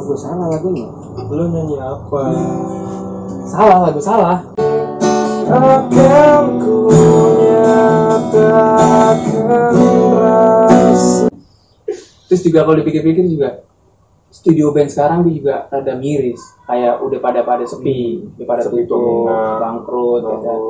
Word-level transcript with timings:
Lagu 0.00 0.16
salah 0.16 0.48
lagunya. 0.48 0.88
Lu 1.28 1.52
nyanyi 1.52 1.76
apa? 1.76 2.32
Salah 3.44 3.84
lagu 3.84 4.00
salah. 4.00 4.48
Akan 5.44 6.56
ku 6.56 6.88
nyatakan 7.36 8.64
rasa 10.16 11.28
Terus 12.32 12.40
juga 12.48 12.64
kalau 12.64 12.80
dipikir-pikir 12.80 13.28
juga 13.28 13.60
studio 14.32 14.72
band 14.72 14.88
sekarang 14.88 15.20
tuh 15.28 15.36
juga 15.36 15.68
rada 15.68 15.92
miris. 16.00 16.40
Kayak 16.64 17.04
udah 17.04 17.20
pada 17.20 17.44
pada 17.44 17.68
sepi, 17.68 18.24
udah 18.40 18.46
pada 18.48 18.72
tutup, 18.72 19.28
peminat. 19.28 19.60
bangkrut. 19.60 20.22
ya 20.24 20.38
kan. 20.40 20.60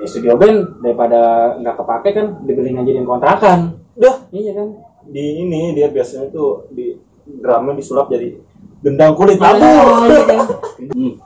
Ya, 0.00 0.06
studio 0.08 0.40
band 0.40 0.80
daripada 0.80 1.20
nggak 1.60 1.76
kepake 1.76 2.08
kan 2.16 2.40
dibeli 2.48 2.72
ngajinin 2.72 3.04
kontrakan. 3.04 3.84
Dah 4.00 4.16
Iya 4.32 4.56
kan? 4.56 4.68
di 5.02 5.44
ini 5.44 5.74
dia 5.76 5.90
biasanya 5.92 6.30
tuh 6.32 6.70
di 6.70 6.94
drumnya 7.26 7.74
disulap 7.74 8.06
jadi 8.06 8.38
gendang 8.82 9.14
kulit 9.14 9.38
Iya 9.38 9.54
labu. 9.54 10.14
kan? 10.26 10.38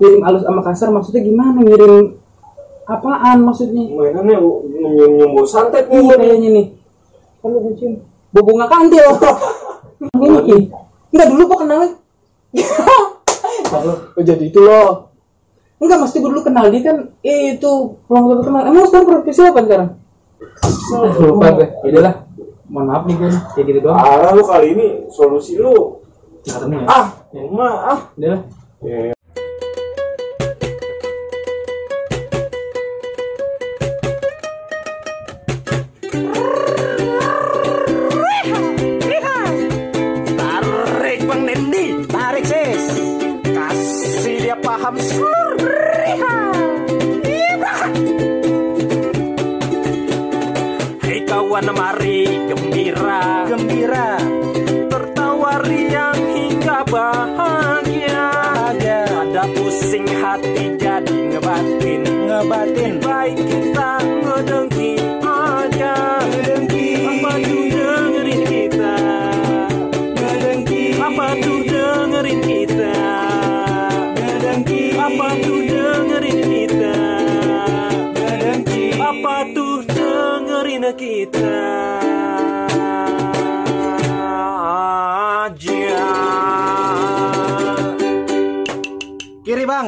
Ngirim 0.01 0.20
halus 0.23 0.42
sama 0.45 0.60
kasar 0.60 0.88
maksudnya 0.92 1.24
gimana? 1.24 1.59
Ngirim 1.64 2.20
apaan 2.87 3.38
maksudnya? 3.42 3.84
Mainannya 3.91 4.37
bau 5.33 5.45
santet 5.48 5.88
nih. 5.88 5.97
Iya 6.05 6.14
kayaknya 6.20 6.48
nih. 6.52 6.66
Kalau 7.41 7.73
cium. 7.74 7.92
Bobo 8.30 8.50
nggak 8.61 8.70
kantil. 8.70 9.06
Ini. 10.20 10.59
Enggak 11.09 11.28
dulu 11.33 11.42
kok 11.48 11.61
kenalnya. 11.64 11.91
Oh, 14.16 14.23
jadi 14.23 14.45
itu 14.45 14.61
loh. 14.61 15.09
Enggak, 15.77 15.98
mesti 16.05 16.20
gue 16.20 16.30
dulu 16.33 16.41
kenal 16.45 16.73
dia 16.73 16.83
kan 16.84 16.97
eh, 17.20 17.56
itu 17.56 17.73
promotor 18.09 18.45
terkenal. 18.45 18.64
Emang 18.69 18.84
sekarang 18.88 19.06
profesi 19.09 19.41
apa 19.45 19.61
sekarang? 19.64 19.88
Lupa 21.20 21.47
gue. 21.56 21.69
Ya 21.84 21.88
udahlah. 21.97 22.14
Mohon 22.69 22.86
maaf 22.92 23.02
nih 23.09 23.14
gue. 23.16 23.30
Kayak 23.56 23.64
gitu 23.73 23.78
doang. 23.84 23.97
Ah, 23.97 24.33
lu 24.36 24.42
kali 24.45 24.66
ini 24.77 24.86
solusi 25.09 25.56
lu. 25.56 26.00
Nggak 26.45 26.59
ketemu 26.61 26.77
Ah, 27.36 27.45
emang 27.45 27.76
ah. 27.84 28.00
Ya, 28.16 29.12
kita? 81.17 81.48
Aja. 85.48 86.05
Kiri 89.41 89.64
bang. 89.64 89.86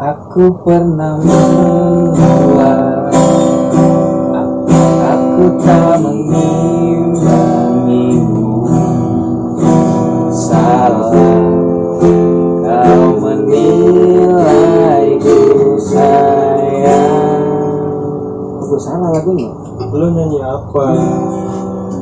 Aku 0.00 0.56
pernah 0.64 1.20
menolak 1.20 3.12
Aku 5.12 5.44
tak 5.60 6.00
apa? 20.70 20.84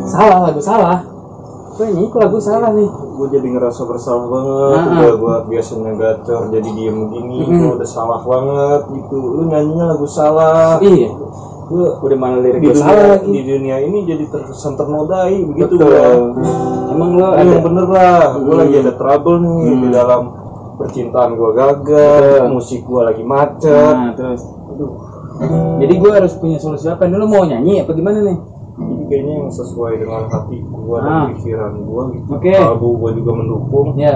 Salah 0.05 0.39
lagu 0.45 0.61
salah 0.61 0.99
Gue 1.73 1.87
nyanyi 1.89 2.11
kok 2.11 2.21
lagu 2.21 2.39
salah 2.39 2.71
nih 2.75 2.91
Gue 2.91 3.27
jadi 3.31 3.49
ngerasa 3.51 3.83
bersalah 3.83 4.27
banget. 4.27 4.79
Ah, 4.79 4.85
Udah 4.95 5.15
gue 5.15 5.35
biasanya 5.51 5.91
gacor 5.95 6.43
jadi 6.51 6.71
diem 6.71 6.99
gini. 7.09 7.39
Mm-mm. 7.43 7.59
Gua 7.59 7.73
udah 7.75 7.89
salah 7.89 8.21
banget 8.23 8.81
gitu. 8.95 9.19
Lu 9.19 9.43
nyanyinya 9.47 9.85
lagu 9.91 10.07
salah. 10.07 10.79
Iya 10.79 11.11
Gue 11.67 11.87
Udah 11.99 12.19
mana 12.19 12.37
lirik 12.39 12.61
di 12.61 12.67
gue 12.67 12.75
dunia, 12.75 12.85
salah 12.85 13.19
di 13.21 13.41
dunia 13.43 13.77
ini 13.81 13.99
jadi 14.05 14.25
terkesan 14.29 14.75
ternodai 14.75 15.37
begitu 15.45 15.75
Betul. 15.77 16.19
Emang 16.89 17.11
lo 17.15 17.27
Ada 17.31 17.41
ada 17.41 17.51
yang 17.53 17.65
bener 17.65 17.87
lah, 17.87 18.25
gue 18.35 18.49
Hmm. 18.49 18.61
lagi 18.65 18.75
ada 18.79 18.93
trouble 18.95 19.37
nih 19.39 19.61
Hmm. 19.67 19.81
di 19.83 19.89
dalam 19.91 20.23
percintaan 20.79 21.31
gue 21.35 21.51
gagal, 21.53 22.23
Betul. 22.39 22.49
musik 22.51 22.81
gue 22.83 23.01
lagi 23.03 23.23
macet. 23.23 23.95
Nah 23.95 24.13
terus 24.15 24.43
Jadi 25.79 25.95
gue 25.95 26.11
harus 26.11 26.33
punya 26.35 26.59
solusi 26.59 26.87
apa? 26.87 27.05
Ini 27.05 27.15
lo 27.15 27.27
mau 27.27 27.43
nyanyi 27.43 27.83
apa 27.83 27.93
gimana 27.93 28.19
nih? 28.23 28.39
Kayaknya 29.09 29.35
yang 29.39 29.51
sesuai 29.51 29.93
dengan 29.97 30.23
hati 30.27 30.57
gue 30.61 30.97
Ah. 30.97 31.03
dan 31.03 31.21
pikiran 31.33 31.73
gue 31.79 32.03
gitu. 32.13 32.29
Oke. 32.31 32.53
Lagu 32.55 32.89
gue 32.95 33.11
juga 33.17 33.31
mendukung. 33.35 33.89
Ya 33.95 34.15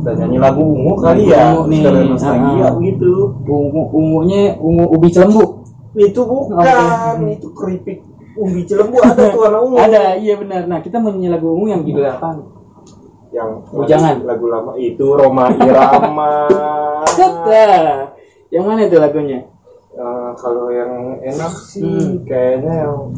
Dan 0.00 0.14
nyanyi 0.18 0.36
lagu 0.38 0.60
ungu 0.60 0.92
kali 0.98 1.22
ya, 1.26 1.52
Ungu 1.54 1.64
nih. 1.66 1.80
sekalian 1.80 2.06
nostalgia 2.10 2.64
Ah. 2.66 2.72
gitu. 2.78 3.12
ungu 3.42 3.82
ungunya 3.90 4.40
ungu 4.58 4.84
ubi 4.90 5.08
celembu 5.08 5.64
Itu 5.94 6.20
bukan, 6.22 6.58
Oke. 6.58 7.32
itu 7.32 7.48
keripik 7.52 7.98
umbi 8.34 8.60
cilembu 8.62 8.98
ada 8.98 9.14
tuh 9.14 9.38
warna 9.38 9.58
ungu. 9.60 9.76
ada 9.78 10.12
iya 10.14 10.34
benar 10.34 10.66
nah 10.66 10.78
kita 10.78 10.98
mau 10.98 11.08
nyanyi 11.08 11.30
lagu 11.30 11.46
ungu 11.50 11.66
yang 11.68 11.80
judulnya 11.82 12.14
apa 12.14 12.36
Yang 13.30 13.50
Bujangan. 13.70 14.16
lagu 14.22 14.46
lama 14.46 14.72
itu 14.76 15.06
Roma 15.08 15.44
Irama. 15.56 16.30
Yang 18.50 18.64
mana 18.64 18.80
itu 18.82 18.96
lagunya 18.98 19.40
Eh, 19.94 20.30
kalau 20.34 20.68
yang 20.68 20.90
enak 21.16 21.52
sih 21.64 21.86
Hmm. 21.86 22.26
kayaknya 22.26 22.82
yang 22.82 23.14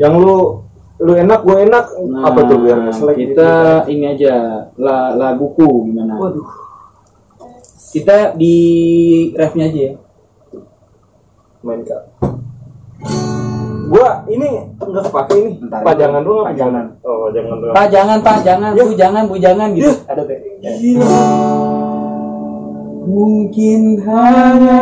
yang 0.00 0.16
lu 0.16 0.64
lu 1.02 1.12
enak 1.18 1.40
gue 1.42 1.56
enak 1.66 1.84
nah, 2.08 2.30
apa 2.30 2.40
tuh 2.46 2.58
biar 2.62 2.78
selek 2.94 3.16
kita 3.18 3.50
ini 3.90 4.14
aja 4.14 4.34
la, 4.78 5.12
laguku 5.18 5.90
gimana 5.90 6.14
gitu. 6.14 6.22
waduh 6.22 6.48
kita 7.92 8.16
di 8.38 8.56
refnya 9.34 9.66
aja 9.68 9.80
ya 9.90 9.92
main 11.62 11.82
kak 11.82 12.02
gua 13.92 14.24
ini 14.24 14.64
enggak 14.80 15.04
kepake 15.10 15.34
ini 15.36 15.50
pajangan 15.68 16.22
apa 16.24 16.42
Pajangan. 16.48 16.84
oh 17.04 17.16
pajangan 17.28 17.86
jangan 17.92 18.18
pak 18.24 18.36
jangan 18.40 18.70
Ya. 18.72 18.82
bu 18.88 18.92
jangan 18.96 19.22
bu 19.28 19.36
jangan 19.36 19.68
gitu 19.76 19.92
Ya. 19.92 20.08
ada 20.08 20.22
tuh 20.24 20.36
Gila. 20.62 21.20
mungkin 23.04 23.80
hanya 24.06 24.80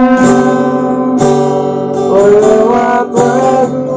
lewat 2.06 3.06
lagu 3.10 3.89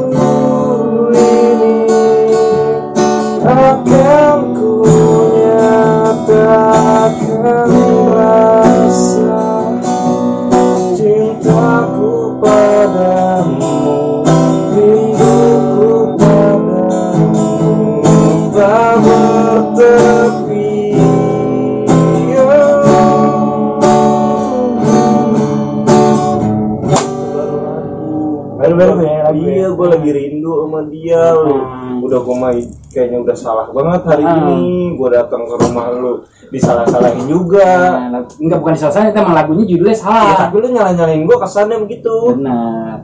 Baru-baru 28.63 28.93
ya, 29.01 29.17
lagu 29.21 29.41
ya? 29.41 29.51
Iya, 29.53 29.67
gue 29.69 29.87
lagi 29.89 30.09
rindu 30.09 30.51
sama 30.57 30.79
dia. 30.87 31.23
lu. 31.35 31.55
Hmm. 31.59 31.99
Udah 31.99 32.19
gue 32.19 32.35
main 32.37 32.63
kayaknya 32.89 33.17
udah 33.19 33.35
salah 33.35 33.67
banget 33.69 34.01
hari 34.05 34.23
Hmm. 34.23 34.37
ini. 34.39 34.59
Gue 34.95 35.09
datang 35.09 35.41
ke 35.43 35.55
rumah 35.57 35.85
lu 35.91 36.11
disalah-salahin 36.47 37.25
juga. 37.25 37.69
Nah, 38.07 38.21
enggak 38.33 38.59
bukan 38.59 38.75
salah 38.77 39.05
itu 39.05 39.17
emang 39.17 39.35
lagunya 39.35 39.65
judulnya 39.65 39.91
Ya, 39.91 39.99
salah 39.99 40.35
tapi 40.37 40.55
lu 40.57 40.67
nyala-nyalain 40.69 41.21
gue 41.21 41.37
kesannya 41.37 41.77
begitu. 41.81 42.15
benar 42.33 42.97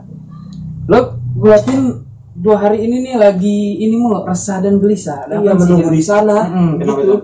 lo 0.86 0.98
gue 1.36 1.50
yakin 1.52 1.80
dua 2.34 2.56
hari 2.58 2.82
ini 2.82 3.04
nih 3.04 3.14
lagi 3.14 3.58
ini 3.78 3.94
mulu 3.94 4.24
resah 4.24 4.58
dan 4.58 4.76
gelisah 4.76 5.22
Ada 5.24 5.38
Iya, 5.38 5.52
menunggu 5.54 5.86
di 5.88 6.02
sana. 6.02 6.38
Kenapa 6.74 6.82
gitu. 6.98 7.04
itu? 7.04 7.16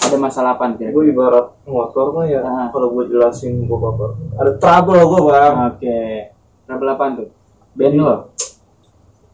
ada 0.00 0.16
masalah 0.16 0.50
apa 0.54 0.72
kira 0.72 0.88
Gue 0.88 1.10
ibarat 1.10 1.52
motor 1.64 2.12
mah 2.12 2.24
ya, 2.24 2.40
Ah. 2.40 2.68
kalau 2.70 2.88
gue 2.90 3.04
jelasin 3.08 3.60
gue 3.60 3.76
apa 3.76 4.04
Ada 4.36 4.52
trouble 4.56 5.02
gue 5.02 5.20
bang. 5.26 5.54
oke 5.66 6.00
trouble 6.68 6.90
apaan 6.90 7.12
tuh 7.16 7.28
band 7.72 7.94
lo 7.96 8.14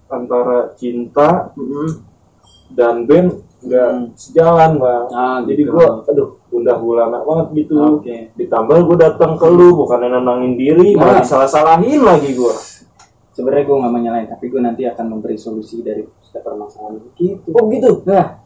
antara 0.06 0.70
cinta 0.74 1.50
Mm-mm. 1.52 1.88
dan 2.70 3.02
band 3.04 3.28
nggak 3.58 3.88
Hmm. 3.90 4.12
sejalan 4.14 4.76
bang 4.76 5.04
Ah, 5.10 5.38
jadi 5.40 5.62
gitu. 5.62 5.72
gua 5.72 6.04
aduh 6.04 6.36
gundah 6.46 6.76
gulana 6.76 7.18
banget 7.18 7.46
gitu 7.58 7.74
Oke. 7.98 8.28
ditambah 8.34 8.76
gua 8.84 8.96
datang 9.02 9.34
ke 9.34 9.46
lu 9.48 9.72
bukan 9.74 9.98
nenangin 9.98 10.54
diri 10.54 10.92
malah 10.92 11.18
Nah. 11.18 11.20
disalah 11.20 11.48
salahin 11.48 12.00
lagi 12.00 12.32
gua 12.32 12.54
Sebenarnya 13.34 13.66
gue 13.66 13.74
nggak 13.74 13.90
mau 13.90 13.98
nyalain, 13.98 14.28
tapi 14.30 14.46
gue 14.46 14.62
nanti 14.62 14.86
akan 14.86 15.10
memberi 15.10 15.34
solusi 15.34 15.82
dari 15.82 16.06
setiap 16.22 16.46
permasalahan 16.46 17.02
gitu. 17.18 17.50
oh 17.50 17.66
gitu 17.66 18.06
Nah, 18.06 18.38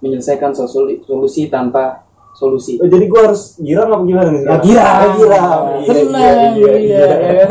menyelesaikan 0.00 0.56
solusi, 0.56 1.04
solusi 1.04 1.52
tanpa 1.52 2.08
solusi. 2.32 2.80
Oh, 2.80 2.88
jadi 2.88 3.04
gua 3.04 3.28
harus 3.28 3.60
girang 3.60 3.92
apa 3.92 4.00
gimana 4.00 4.28
nih 4.32 4.40
Ya 4.40 4.56
girang, 4.64 5.10
girang 5.12 5.60
Iya, 5.76 5.92
senang, 5.92 6.16
iya, 6.16 6.40
iya, 6.48 6.72
iya, 6.72 6.72
iya. 6.72 7.04
ya. 7.04 7.44
Nah, 7.44 7.48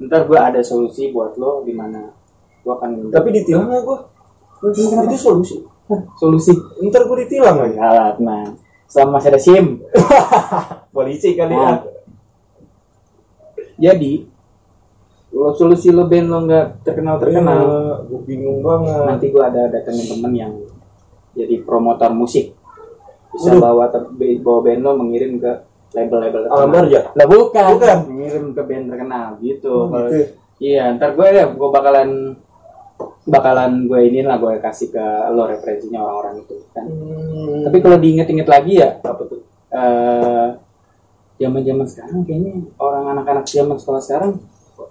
ntar 0.00 0.24
gue 0.24 0.38
ada 0.38 0.60
solusi 0.64 1.12
buat 1.12 1.36
lo 1.36 1.60
di 1.62 1.76
mana 1.76 2.08
gue 2.64 2.72
akan 2.72 3.12
tapi 3.12 3.28
ditilang 3.36 3.68
nggak 3.68 3.82
gua 3.84 3.98
itu 4.60 5.16
solusi 5.16 5.56
solusi. 6.16 6.52
ntar 6.86 7.08
gua 7.08 7.16
ditilang 7.24 7.56
lagi 7.58 7.76
Galat, 7.76 8.16
nah. 8.22 8.46
Selama 8.90 9.22
masih 9.22 9.28
ada 9.30 9.40
SIM. 9.40 9.66
polisi 10.94 11.38
kali 11.38 11.54
Nah. 11.54 11.78
ya 13.78 13.94
Jadi, 13.94 14.26
kalau 15.30 15.54
solusi 15.54 15.88
lo 15.94 16.10
band 16.10 16.26
lo 16.26 16.38
nggak 16.44 16.84
terkenal 16.84 17.16
terkenal, 17.22 17.58
Iya, 17.62 17.94
gua 18.10 18.20
bingung 18.26 18.60
banget 18.60 19.00
nanti 19.06 19.26
gue 19.30 19.42
ada 19.42 19.62
datengin 19.70 20.06
temen 20.10 20.32
yang 20.34 20.52
jadi 21.38 21.62
promotor 21.62 22.10
musik 22.12 22.52
bisa 23.30 23.54
Waduh. 23.54 23.62
bawa 23.62 23.84
bawa 24.42 24.60
band 24.66 24.80
lo 24.82 24.90
mengirim 24.98 25.38
ke 25.38 25.52
label-label 25.90 26.42
Alam 26.46 26.70
Barja? 26.70 27.00
lah 27.10 27.26
bukan 27.26 27.64
Bukan. 27.74 27.96
mengirim 28.06 28.44
ke 28.50 28.62
band 28.62 28.84
terkenal 28.86 29.26
gitu, 29.40 29.74
Kalau- 29.86 30.06
gitu. 30.06 30.22
iya 30.58 30.94
ntar 30.94 31.12
gue 31.12 31.26
ya 31.26 31.44
gue 31.46 31.68
bakalan 31.68 32.10
bakalan 33.22 33.86
gue 33.86 34.00
ini 34.02 34.20
lah 34.20 34.36
gue 34.36 34.58
kasih 34.58 34.90
ke 34.90 35.04
lo 35.30 35.46
referensinya 35.46 36.00
orang-orang 36.00 36.42
itu 36.42 36.54
kan 36.70 36.84
Hmm. 36.84 37.64
tapi 37.64 37.78
kalau 37.78 37.96
diinget-inget 37.96 38.44
lagi 38.44 38.78
ya 38.78 38.98
apa 38.98 39.22
tuh 39.24 39.40
eh 39.70 40.48
zaman-zaman 41.36 41.86
sekarang 41.86 42.20
kayaknya 42.22 42.52
orang 42.76 43.04
anak-anak 43.10 43.44
zaman 43.44 43.76
sekolah 43.76 43.98
sekarang 43.98 44.32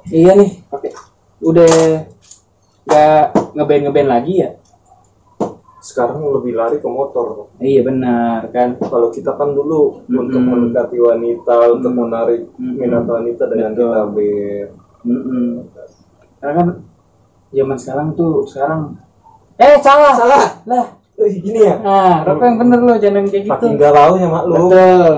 iya 0.08 0.34
nih 0.34 0.66
pakai 0.66 0.92
udah 1.40 1.70
nggak 2.84 3.24
ngeband 3.54 3.82
ngeband 3.86 4.10
lagi 4.10 4.34
ya 4.40 4.50
sekarang 5.90 6.22
lebih 6.22 6.54
lari 6.54 6.78
ke 6.78 6.86
motor. 6.86 7.50
Iya 7.58 7.82
benar 7.82 8.46
kan? 8.54 8.78
Kalau 8.78 9.10
kita 9.10 9.34
kan 9.34 9.58
dulu 9.58 10.06
Mm-mm. 10.06 10.22
untuk 10.22 10.42
mendekati 10.46 10.98
wanita 11.02 11.74
untuk 11.74 11.94
menarik 11.98 12.46
Mm-mm. 12.62 12.78
minat 12.78 13.10
wanita 13.10 13.50
dengan 13.50 13.74
Betul. 13.74 13.90
kita 13.90 14.02
band 14.14 14.70
Mm-mm. 15.00 15.48
karena 16.40 16.54
kan 16.56 16.68
zaman 17.50 17.78
sekarang 17.82 18.08
tuh 18.14 18.46
sekarang 18.46 18.82
eh 19.58 19.76
salah! 19.82 20.14
Salah! 20.16 20.44
Lah. 20.70 20.88
Eh, 21.20 21.36
gini 21.44 21.68
ya. 21.68 21.76
Nah 21.84 22.24
Roko 22.24 22.48
yang 22.48 22.56
bener 22.62 22.80
lo 22.80 22.96
jangan 22.96 23.28
kayak 23.28 23.44
gitu. 23.44 23.52
Makin 23.52 23.76
galau 23.76 24.16
ya 24.16 24.28
mak 24.32 24.44
betul. 24.48 25.12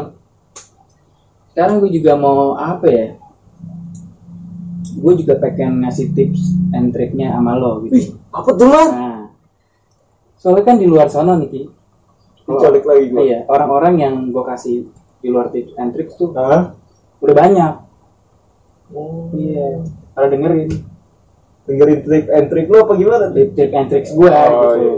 Sekarang 1.54 1.76
gue 1.84 1.92
juga 1.94 2.12
mau 2.18 2.58
apa 2.58 2.86
ya? 2.90 3.08
Gue 4.98 5.14
juga 5.18 5.38
pengen 5.38 5.86
ngasih 5.86 6.10
tips 6.18 6.58
and 6.74 6.90
triknya 6.90 7.38
sama 7.38 7.54
lo 7.54 7.86
gitu. 7.86 7.94
Wih, 7.94 8.08
apa 8.34 8.50
tuh 8.58 8.68
mas 8.70 8.90
Nah, 8.90 9.21
soalnya 10.42 10.66
kan 10.66 10.76
di 10.76 10.86
luar 10.86 11.06
sana 11.06 11.38
nih 11.38 11.48
Ki. 11.48 11.62
Kalau- 12.42 12.58
Dicolek 12.58 12.84
lagi 12.84 13.06
gua. 13.08 13.20
Iya, 13.22 13.40
orang-orang 13.46 13.94
yang 13.96 14.14
gue 14.28 14.44
kasih 14.44 14.90
di 15.22 15.28
luar 15.30 15.48
tips 15.48 15.78
and 15.78 15.94
tricks 15.94 16.18
tuh 16.18 16.34
Hah? 16.34 16.74
udah 17.20 17.36
banyak. 17.38 17.74
Oh, 18.92 19.30
Iya, 19.32 19.86
pada 20.12 20.28
dengerin 20.28 20.68
dengerin 21.64 22.00
trik 22.02 22.26
and 22.28 22.48
trick 22.50 22.66
lu 22.68 22.82
apa 22.82 22.94
gimana 22.94 23.30
tips 23.30 23.54
tips 23.54 23.72
and 23.72 23.88
tricks 23.88 24.12
gue 24.12 24.28
Oh, 24.28 24.50
gitu. 24.50 24.68
iya. 24.74 24.94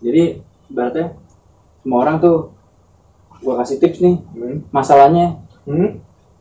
Jadi, 0.00 0.22
berarti 0.68 1.00
semua 1.80 1.98
orang 2.00 2.16
tuh 2.18 2.36
gue 3.40 3.54
kasih 3.56 3.76
tips 3.78 3.98
nih, 3.98 4.20
Hmm? 4.30 4.56
masalahnya 4.70 5.40
Hmm? 5.64 5.96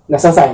nggak 0.05 0.21
selesai. 0.21 0.49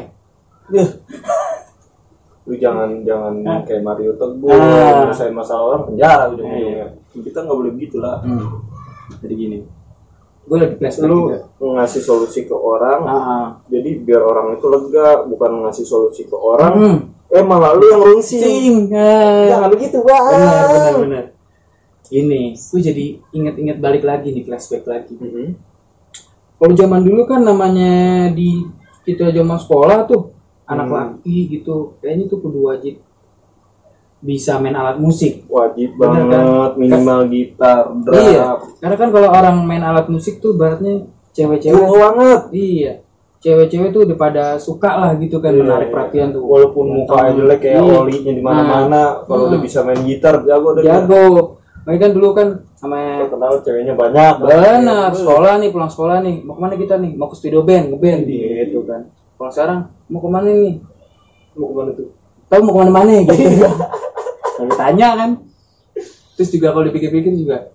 Lu 2.45 2.53
jangan 2.56 3.01
jangan 3.01 3.33
Nah. 3.42 3.62
kayak 3.65 3.81
Mario 3.81 4.13
Teguh 4.13 4.50
Ah. 4.50 5.01
nyelesain 5.03 5.33
masalah 5.33 5.63
orang 5.68 5.83
penjara 5.89 6.24
ujung-ujungnya. 6.30 6.88
Kita 7.12 7.39
nggak 7.42 7.57
boleh 7.57 7.71
begitu 7.74 7.97
lah. 7.97 8.21
Hmm. 8.21 8.62
Jadi 9.21 9.33
gini, 9.33 9.57
gue 10.44 10.56
lagi 10.56 10.75
flashback 10.75 11.09
Lu 11.09 11.18
juga. 11.25 11.38
ngasih 11.57 12.01
solusi 12.01 12.39
ke 12.44 12.53
orang, 12.53 13.00
ah. 13.03 13.45
jadi 13.65 13.89
biar 14.00 14.21
orang 14.21 14.53
itu 14.53 14.65
lega, 14.65 15.25
bukan 15.25 15.51
ngasih 15.63 15.86
solusi 15.86 16.24
ke 16.24 16.33
orang. 16.33 16.74
Hmm. 16.75 16.97
Eh 17.27 17.42
malah 17.42 17.74
lu 17.74 17.81
yang 17.83 18.01
rungsing. 18.03 18.94
Jangan 18.94 19.69
begitu 19.69 19.97
bang. 20.00 20.25
benar 20.31 20.65
benar 20.69 20.94
benar 21.01 21.25
ini 22.06 22.53
gue 22.53 22.80
jadi 22.80 23.06
inget-inget 23.31 23.81
balik 23.81 24.06
lagi 24.06 24.30
nih 24.30 24.45
flashback 24.45 24.86
lagi 24.86 25.18
Mhm. 25.18 25.57
kalau 26.56 26.74
zaman 26.75 27.01
dulu 27.01 27.25
kan 27.25 27.42
namanya 27.42 28.30
di 28.30 28.62
kita 29.01 29.33
zaman 29.33 29.57
sekolah 29.57 30.06
tuh 30.06 30.34
anak 30.65 30.85
Hmm. 30.85 30.95
laki 30.95 31.38
gitu 31.51 31.94
kayaknya 32.00 32.25
tuh 32.25 32.39
kudu 32.39 32.59
wajib 32.65 32.95
bisa 34.17 34.57
main 34.57 34.73
alat 34.73 34.97
musik 34.97 35.45
Wajib 35.45 35.94
Bener, 35.95 36.25
banget 36.25 36.25
kan? 36.31 36.45
minimal 36.75 37.19
gitar, 37.29 37.83
drum. 37.94 38.15
iya 38.17 38.45
karena 38.79 38.95
kan 38.95 39.09
kalau 39.12 39.29
orang 39.29 39.56
main 39.62 39.83
alat 39.83 40.07
musik 40.07 40.39
tuh 40.39 40.57
baratnya 40.57 41.06
cewek-cewek 41.31 41.77
Cewek 41.77 41.94
banget. 41.94 42.41
iya 42.51 42.94
cewek-cewek 43.38 43.89
tuh 43.91 44.01
udah 44.03 44.17
pada 44.17 44.45
suka 44.57 44.97
lah 44.97 45.12
gitu 45.15 45.38
kan 45.38 45.53
Iya, 45.53 45.62
menarik 45.62 45.88
iya. 45.88 45.94
perhatian 45.94 46.29
tuh 46.33 46.41
Walaupun 46.41 46.85
mukanya 46.95 47.31
jelek 47.35 47.59
kayak 47.61 47.77
Iya. 47.77 47.94
olinya 47.95 48.33
di 48.33 48.41
mana-mana, 48.41 49.01
kalau 49.21 49.45
Hmm. 49.45 49.50
udah 49.53 49.59
bisa 49.61 49.79
main 49.81 50.01
gitar 50.01 50.41
jago 50.41 50.73
deh. 50.73 50.81
jago 50.81 51.25
mereka 51.85 52.01
kan 52.01 52.11
dulu 52.11 52.29
kan 52.33 52.47
sama 52.73 52.97
Kenal 53.29 53.61
ceweknya 53.61 53.94
banyak. 53.94 54.33
Benar, 54.41 55.13
sekolah 55.13 55.53
nih, 55.57 55.69
pulang 55.69 55.85
sekolah 55.88 56.18
nih. 56.21 56.41
Mau 56.41 56.53
ke 56.53 56.61
mana 56.61 56.73
kita 56.73 56.97
nih? 56.97 57.13
Mau 57.13 57.29
ke 57.29 57.35
studio 57.35 57.61
band, 57.61 57.94
ngeband 57.94 58.25
gitu 58.25 58.41
kan. 58.50 58.75
Kalau 59.35 59.51
sekarang 59.51 59.79
mau 60.07 60.19
ke 60.19 60.29
mana 60.29 60.49
nih? 60.49 60.75
Mau 61.53 61.67
ke 61.67 61.75
mana 61.75 61.91
tuh? 61.91 62.07
Tahu 62.45 62.59
mau 62.61 62.71
ke 62.71 62.79
mana 62.79 62.91
mana 62.93 63.11
gitu. 63.21 63.33
Lagi 64.55 64.73
tanya 64.73 65.07
kan. 65.15 65.29
Terus 66.35 66.49
juga 66.49 66.67
kalau 66.69 66.85
dipikir-pikir 66.85 67.31
juga 67.33 67.71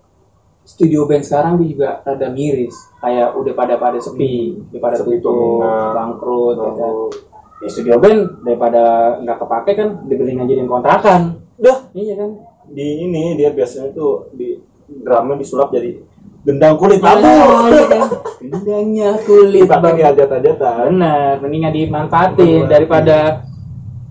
studio 0.63 1.03
band 1.03 1.21
sekarang 1.21 1.57
juga 1.59 2.01
rada 2.01 2.29
miris. 2.29 2.73
Kayak 2.97 3.33
udah 3.33 3.53
pada 3.53 3.75
pada 3.75 3.97
sepi, 3.97 4.61
udah 4.69 4.79
pada 4.79 4.95
Sepi 4.95 5.17
tutup, 5.17 5.33
peminat. 5.57 5.93
bangkrut. 5.93 6.55
ya. 6.57 6.69
Oh. 6.83 7.09
Di 7.57 7.67
studio 7.67 7.97
band 7.97 8.19
daripada 8.41 8.81
nggak 9.19 9.37
kepake 9.37 9.71
kan 9.75 9.89
dibeli 10.05 10.33
ngajarin 10.33 10.65
kontrakan. 10.65 11.21
Dah, 11.57 11.77
Iya 11.93 12.15
kan? 12.15 12.31
di 12.71 13.03
ini 13.03 13.35
dia 13.35 13.51
biasanya 13.51 13.91
tuh 13.91 14.31
di 14.31 14.55
drumnya 14.87 15.35
disulap 15.35 15.69
jadi 15.69 15.97
gendang 16.41 16.73
kulit 16.73 16.97
bambu. 16.97 17.29
iya 17.67 17.85
kan? 17.85 18.01
Gendangnya 18.41 19.21
kulit 19.21 19.69
bang. 19.69 19.95
diajat-ajatan. 19.95 20.97
Benar, 20.97 21.37
mending 21.39 21.61
nggak 21.61 21.75
dimanfaatin 21.77 22.65
daripada 22.65 23.45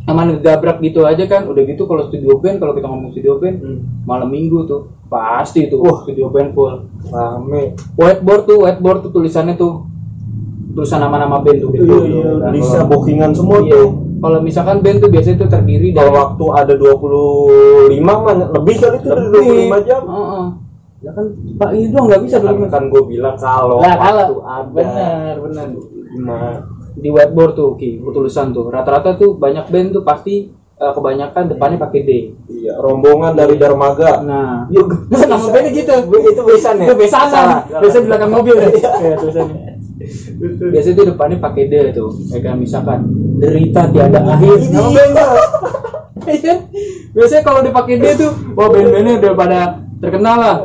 aman 0.07 0.39
ngegabrak 0.39 0.79
gitu 0.81 1.03
aja 1.03 1.27
kan. 1.27 1.51
Udah 1.51 1.63
gitu 1.63 1.83
kalau 1.85 2.07
studio 2.07 2.39
band, 2.39 2.63
kalau 2.63 2.73
kita 2.73 2.87
ngomong 2.87 3.11
studio 3.11 3.43
band, 3.43 3.57
Hmm. 3.59 3.79
malam 4.07 4.31
minggu 4.31 4.65
tuh 4.65 4.81
pasti 5.07 5.67
tuh 5.67 5.83
Wah. 5.83 6.07
studio 6.07 6.31
band 6.31 6.55
full. 6.55 6.87
Rame. 7.11 7.75
Whiteboard 7.99 8.43
tuh, 8.47 8.59
whiteboard 8.63 8.99
tuh 9.03 9.11
tulisannya 9.11 9.59
tuh 9.59 9.83
tulisan 10.73 11.03
nama-nama 11.03 11.43
band 11.43 11.59
tuh. 11.59 11.71
Iya, 11.75 11.99
iya, 12.07 12.31
Kan. 12.39 12.51
bisa 12.55 12.79
bookingan 12.87 13.35
semua 13.35 13.59
Iya. 13.61 13.75
tuh. 13.75 13.89
Kalau 14.21 14.39
misalkan 14.39 14.79
band 14.79 15.01
tuh 15.01 15.11
biasanya 15.11 15.37
tuh 15.39 15.49
terdiri 15.49 15.91
dari 15.91 16.11
waktu 16.13 16.45
ada 16.53 16.75
25 16.77 18.15
mah 18.21 18.35
lebih 18.37 18.75
kali 18.79 18.97
itu 18.97 19.09
dari 19.09 19.27
25 19.27 19.79
jam. 19.83 20.03
Heeh. 20.07 20.47
Ya 21.01 21.11
kan 21.17 21.27
Pak 21.57 21.71
ini 21.73 21.89
doang 21.89 22.13
nggak 22.13 22.23
bisa 22.29 22.37
Kan, 22.39 22.61
dulu. 22.61 22.69
kan 22.69 22.85
gue 22.93 23.03
bilang 23.09 23.37
kalau 23.37 23.81
waktu 23.81 23.97
kalau 23.97 24.45
ada 24.45 24.69
benar 24.69 25.35
benar 25.41 25.67
Nah, 26.11 26.67
di 26.93 27.09
whiteboard 27.09 27.55
tuh 27.55 27.79
Ki, 27.79 28.03
tulisan 28.03 28.51
tuh 28.51 28.69
rata-rata 28.69 29.15
tuh 29.15 29.39
banyak 29.39 29.71
band 29.71 29.95
tuh 29.95 30.03
pasti 30.03 30.51
eh, 30.77 30.93
kebanyakan 30.93 31.49
depannya 31.49 31.79
pakai 31.79 32.01
D. 32.03 32.11
iya, 32.51 32.75
rombongan 32.77 33.33
dari 33.33 33.55
Dermaga. 33.55 34.21
Nah, 34.21 34.67
Yuk, 34.69 34.91
nama 35.31 35.47
bandnya 35.47 35.71
gitu. 35.71 35.95
itu 36.11 36.43
besan 36.43 36.83
ya? 36.83 36.87
Itu 36.91 36.97
besanan. 36.99 37.63
Biasa 37.71 37.97
di 37.97 38.07
belakang 38.11 38.31
mobil 38.35 38.55
deh. 38.59 38.73
Iya, 39.07 39.15
tulisannya. 39.17 39.61
Biasanya 40.67 40.95
tuh 40.97 41.07
depannya 41.15 41.37
pakai 41.39 41.65
D 41.65 41.75
tuh. 41.95 42.11
Kayak 42.29 42.57
misalkan 42.59 43.01
derita 43.39 43.87
tiada 43.89 44.21
akhir. 44.27 44.57
Ini. 44.59 44.83
Iya. 46.27 46.55
Biasanya 47.13 47.43
kalau 47.43 47.61
dipakai 47.63 47.97
D 47.97 48.05
tuh, 48.15 48.31
wah 48.53 48.69
band-bandnya 48.69 49.15
udah 49.17 49.33
pada 49.33 49.61
terkenal 49.99 50.37
lah. 50.37 50.57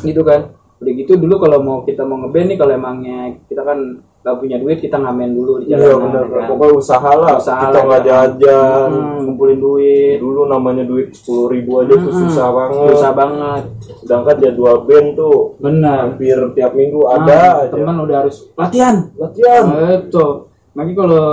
Gitu 0.00 0.22
kan. 0.22 0.40
Udah 0.76 0.92
gitu 0.94 1.12
dulu 1.14 1.34
kalau 1.38 1.58
mau 1.60 1.78
kita 1.82 2.02
mau 2.02 2.16
ngeband 2.18 2.46
nih 2.46 2.56
kalau 2.56 2.72
emangnya 2.72 3.18
kita 3.44 3.60
kan 3.60 3.78
gak 4.20 4.36
punya 4.36 4.56
duit 4.56 4.76
kita 4.78 4.96
ngamen 4.96 5.32
dulu 5.32 5.60
di 5.60 5.68
Iya 5.68 5.80
jalanan. 5.80 6.00
benar, 6.06 6.24
ya 6.24 6.32
kan. 6.34 6.46
pokoknya 6.48 6.72
usaha 6.74 7.10
lah. 7.14 7.32
Usaha 7.36 7.56
kita 7.58 7.68
lah, 7.70 7.82
nggak 7.82 7.98
kan. 7.98 8.08
jajan. 8.08 8.90
Hmm, 8.90 9.18
ngumpulin 9.22 9.58
duit. 9.58 10.16
Dulu 10.18 10.40
namanya 10.46 10.84
duit 10.84 11.08
sepuluh 11.10 11.46
ribu 11.48 11.70
aja 11.78 11.94
tuh 11.94 12.08
Hmm, 12.08 12.20
susah 12.22 12.48
banget. 12.50 12.88
Susah 12.90 13.12
banget. 13.12 13.62
Sedangkan 13.98 14.36
jadwal 14.38 14.76
band 14.82 15.08
tuh 15.14 15.36
Benar. 15.56 15.96
hampir 16.06 16.36
tiap 16.52 16.72
minggu 16.72 17.00
Ah, 17.02 17.12
ada 17.18 17.38
aja. 17.60 17.70
teman 17.70 17.96
udah 17.98 18.16
harus 18.18 18.36
latihan. 18.54 18.96
Latihan. 19.14 19.62
Betul. 19.68 20.30
Makanya 20.70 20.96
kalau 20.96 21.24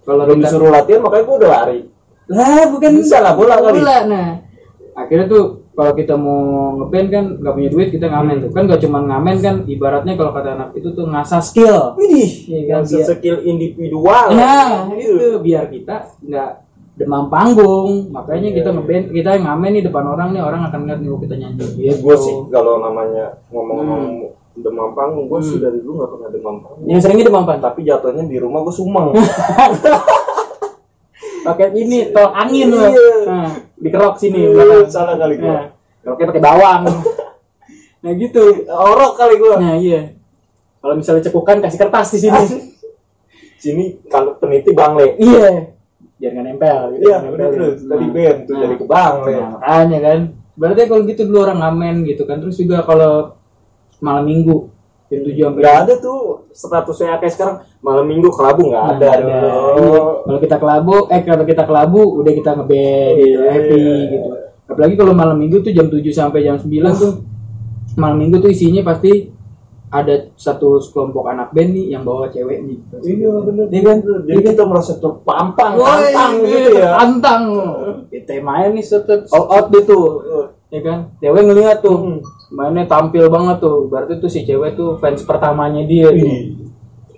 kalau 0.00 0.22
disuruh 0.30 0.70
latihan 0.70 1.00
makanya 1.00 1.24
gue 1.24 1.36
udah 1.36 1.50
lari. 1.52 1.78
lah 2.26 2.62
bukan 2.68 2.90
Bisa 2.94 3.18
lah, 3.18 3.32
bola 3.32 3.56
kali. 3.58 3.78
bola 3.78 3.96
nah 4.04 4.28
akhirnya 4.94 5.26
tuh 5.26 5.57
kalau 5.78 5.94
kita 5.94 6.18
mau 6.18 6.42
ngeband 6.74 7.06
kan 7.06 7.24
nggak 7.38 7.54
punya 7.54 7.70
duit 7.70 7.88
kita 7.88 8.06
ngamen 8.06 8.36
tuh 8.42 8.50
kan 8.50 8.66
gak 8.66 8.82
cuma 8.82 8.98
ngamen 9.00 9.36
kan 9.38 9.54
ibaratnya 9.64 10.12
kalau 10.12 10.34
kata 10.34 10.48
anak 10.52 10.68
itu 10.74 10.90
tuh 10.90 11.06
ngasah 11.06 11.38
skill 11.38 11.94
Widih, 11.94 12.30
Iya 12.44 12.60
kan, 12.68 12.80
biar- 12.82 13.06
skill 13.08 13.36
individual. 13.42 14.24
nah 14.32 14.90
Gitu. 14.90 15.14
itu 15.14 15.38
biar 15.38 15.64
kita 15.68 15.96
nggak 16.20 16.50
demam 16.96 17.26
panggung 17.28 18.10
makanya 18.10 18.50
kita 18.52 18.68
ngeband 18.68 19.14
kita 19.14 19.38
ngamen 19.38 19.70
nih 19.70 19.84
depan 19.84 20.04
orang 20.04 20.34
nih 20.34 20.42
orang 20.42 20.66
akan 20.66 20.78
ngeliat 20.82 20.98
nih 20.98 21.08
oh, 21.08 21.20
kita 21.20 21.34
nyanyi 21.36 21.62
Iya, 21.78 21.94
gue 21.96 22.14
sih 22.18 22.34
kalau 22.50 22.74
namanya 22.78 23.24
ngomong-ngomong 23.48 24.02
Hmm. 24.02 24.34
demam 24.58 24.90
panggung, 24.90 25.30
gue 25.30 25.38
sih 25.40 25.62
dari 25.62 25.78
dulu 25.78 26.02
gak 26.02 26.10
pernah 26.10 26.28
demam 26.28 26.56
panggung. 26.58 26.82
yang 26.84 26.98
seringnya 26.98 27.30
demam 27.30 27.46
panggung 27.46 27.62
Tapi 27.64 27.80
jatuhnya 27.86 28.26
di 28.26 28.36
rumah 28.36 28.60
gue 28.60 28.74
sumeng. 28.74 29.14
pakai 31.48 31.66
ini 31.74 31.98
tol 32.10 32.28
angin 32.30 32.68
loh 32.68 32.86
Iya. 32.86 33.08
nah, 33.24 33.50
dikerok 33.74 34.14
sini 34.14 34.38
Iya, 34.38 34.48
belakang 34.52 34.88
salah 34.88 35.14
kali 35.16 35.34
gua. 35.36 35.48
nah, 35.48 35.64
keroknya 36.00 36.26
pakai 36.28 36.42
bawang 36.42 36.82
nah 38.02 38.12
gitu 38.14 38.42
Orok 38.64 39.12
kali 39.14 39.34
gue. 39.36 39.54
nah 39.56 39.74
iya 39.74 40.00
kalau 40.78 40.94
misalnya 40.94 41.24
cekukan 41.24 41.58
kasih 41.58 41.78
kertas 41.80 42.08
di 42.12 42.20
sini 42.20 42.42
Sini 43.58 43.84
kalau 44.06 44.38
peniti 44.38 44.70
bangle. 44.70 45.18
iya 45.18 45.74
biar 46.14 46.30
nggak 46.30 46.46
nempel 46.46 46.80
gitu. 46.92 47.02
Iya, 47.04 47.16
Nempel. 47.20 47.48
terus. 47.48 47.78
Tadi 47.80 47.94
Nah, 48.00 48.10
band 48.10 48.38
tuh 48.40 48.52
nah. 48.52 48.60
jadi 48.60 48.74
ke 48.74 48.86
bangle. 48.86 49.30
Nah, 49.32 49.48
makanya 49.52 49.98
kan 50.00 50.18
berarti 50.54 50.80
kalau 50.84 51.02
gitu 51.04 51.22
dulu 51.24 51.38
orang 51.40 51.58
ngamen 51.58 51.96
gitu 52.04 52.22
kan 52.22 52.36
terus 52.38 52.54
juga 52.54 52.82
kalau 52.82 53.38
malam 53.98 54.24
minggu 54.24 54.70
jam 55.08 55.20
tujuh 55.24 55.42
sampai 55.48 55.62
Gak 55.64 55.76
ada 55.88 55.94
tuh 56.04 56.20
statusnya 56.52 57.16
kayak 57.16 57.32
sekarang 57.32 57.56
malam 57.80 58.04
minggu 58.04 58.28
kelabu 58.28 58.68
nggak 58.68 58.84
ada. 58.84 58.96
Nggak 58.96 59.12
ada. 59.16 59.32
Iya. 59.32 60.02
Kalau 60.28 60.38
kita 60.44 60.56
kelabu, 60.60 60.94
eh 61.08 61.20
kalau 61.24 61.44
kita 61.48 61.62
kelabu 61.64 62.02
udah 62.20 62.32
kita 62.36 62.50
ngeband 62.60 63.12
gitu, 63.16 63.38
Iya. 63.40 63.48
happy 63.48 63.84
gitu. 64.12 64.28
Apalagi 64.68 64.94
kalau 65.00 65.12
malam 65.16 65.36
minggu 65.40 65.64
tuh 65.64 65.72
jam 65.72 65.88
7 65.88 66.12
sampai 66.12 66.44
jam 66.44 66.60
9 66.60 66.92
tuh 66.92 67.12
malam 67.96 68.20
minggu 68.20 68.36
tuh 68.44 68.52
isinya 68.52 68.84
pasti 68.84 69.32
ada 69.88 70.28
satu 70.36 70.76
kelompok 70.92 71.32
anak 71.32 71.48
band 71.56 71.72
nih 71.72 71.96
yang 71.96 72.04
bawa 72.04 72.28
cewek 72.28 72.60
nih. 72.60 72.78
Iya 73.00 73.32
bener. 73.40 73.66
Iya 73.72 73.80
kan? 73.80 73.98
Jadi 74.28 74.40
kita 74.44 74.64
merasa 74.68 74.92
terpampang, 75.00 75.72
Woi, 75.80 76.12
tantang 76.12 76.32
gitu 76.44 76.70
ya. 76.76 76.90
Tantang. 76.92 77.42
Di 78.12 78.20
temanya 78.28 78.68
nih 78.76 78.84
set 78.84 79.08
set, 79.08 79.24
all 79.32 79.48
out 79.48 79.72
tuh. 79.72 80.04
Ya 80.68 80.80
kan? 80.84 80.98
Cewek 81.24 81.42
ngeliat 81.48 81.80
tuh. 81.80 81.96
Hmm. 81.96 82.20
Mainnya 82.52 82.84
tampil 82.84 83.32
banget 83.32 83.64
tuh. 83.64 83.88
Berarti 83.88 84.20
tuh 84.20 84.28
si 84.28 84.44
cewek 84.44 84.76
tuh 84.76 85.00
fans 85.00 85.24
pertamanya 85.24 85.80
dia 85.88 86.12
tuh. 86.12 86.28
Ih, 86.28 86.68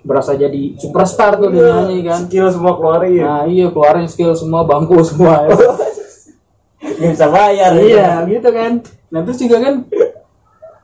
Berasa 0.01 0.33
jadi 0.33 0.73
superstar 0.79 1.37
tuh 1.37 1.51
dia 1.51 1.67
nyanyi 1.67 2.07
kan. 2.07 2.19
Skill 2.25 2.47
semua 2.55 2.73
keluarin. 2.79 3.21
Nah 3.21 3.43
iya 3.51 3.67
keluarin 3.67 4.07
skill 4.07 4.31
semua 4.33 4.63
bangku 4.63 4.95
semua. 5.03 5.45
ya. 5.45 5.53
Nggak 7.01 7.11
bisa 7.19 7.27
bayar. 7.27 7.71
iya 7.77 8.23
gitu 8.31 8.49
kan. 8.49 8.79
Nah 9.11 9.19
terus 9.27 9.37
juga 9.43 9.59
kan 9.59 9.75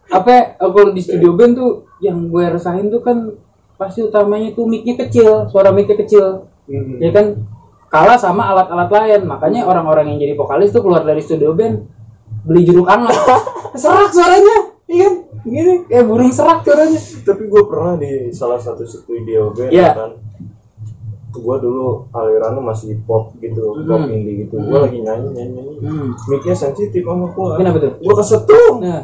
apa 0.07 0.29
ya, 0.29 0.41
kalau 0.57 0.91
di 0.91 1.01
studio 1.01 1.35
band 1.35 1.53
tuh 1.53 1.71
yang 1.99 2.27
gue 2.27 2.43
rasain 2.47 2.87
tuh 2.87 3.01
kan 3.01 3.35
pasti 3.75 4.01
utamanya 4.01 4.53
tuh 4.53 4.65
mic-nya 4.65 4.97
kecil, 4.97 5.45
suara 5.47 5.69
mic-nya 5.69 5.97
kecil. 5.99 6.49
Hmm. 6.65 6.97
Ya 6.99 7.11
kan 7.11 7.45
kalah 7.87 8.15
sama 8.15 8.49
alat-alat 8.49 8.89
lain. 8.89 9.21
Makanya 9.23 9.63
orang-orang 9.63 10.11
yang 10.11 10.19
jadi 10.19 10.33
vokalis 10.33 10.71
tuh 10.71 10.81
keluar 10.81 11.03
dari 11.03 11.19
studio 11.19 11.53
band 11.53 11.85
beli 12.43 12.63
jeruk 12.63 12.87
hangat. 12.87 13.15
serak 13.81 14.11
suaranya. 14.11 14.75
Iya 14.87 15.03
kan? 15.03 15.15
Gini 15.43 15.73
kayak 15.85 16.05
burung 16.07 16.31
serak 16.31 16.63
suaranya. 16.63 16.99
Tapi 17.23 17.43
gue 17.45 17.63
pernah 17.67 17.93
di 17.95 18.11
salah 18.31 18.57
satu 18.57 18.83
studio 18.83 19.51
band 19.51 19.71
Iya. 19.71 19.89
kan. 19.93 20.11
Gue 21.29 21.57
dulu 21.61 22.09
alirannya 22.09 22.63
masih 22.65 22.97
pop 23.03 23.29
gitu, 23.37 23.61
pop 23.85 24.01
Hmm. 24.01 24.09
indie 24.09 24.43
gitu. 24.43 24.57
Gue 24.57 24.73
Hmm. 24.73 24.85
lagi 24.89 24.99
nyanyi 24.99 25.27
nyanyi 25.31 25.51
nyanyi. 25.53 25.73
Hmm. 25.85 26.09
Mic-nya 26.27 26.55
sensitif 26.55 27.03
sama 27.03 27.29
gue. 27.29 27.51
Kenapa 27.55 27.77
tuh? 27.77 27.91
Gue 27.99 28.15
kesetrum. 28.15 28.75
Nah, 28.81 29.01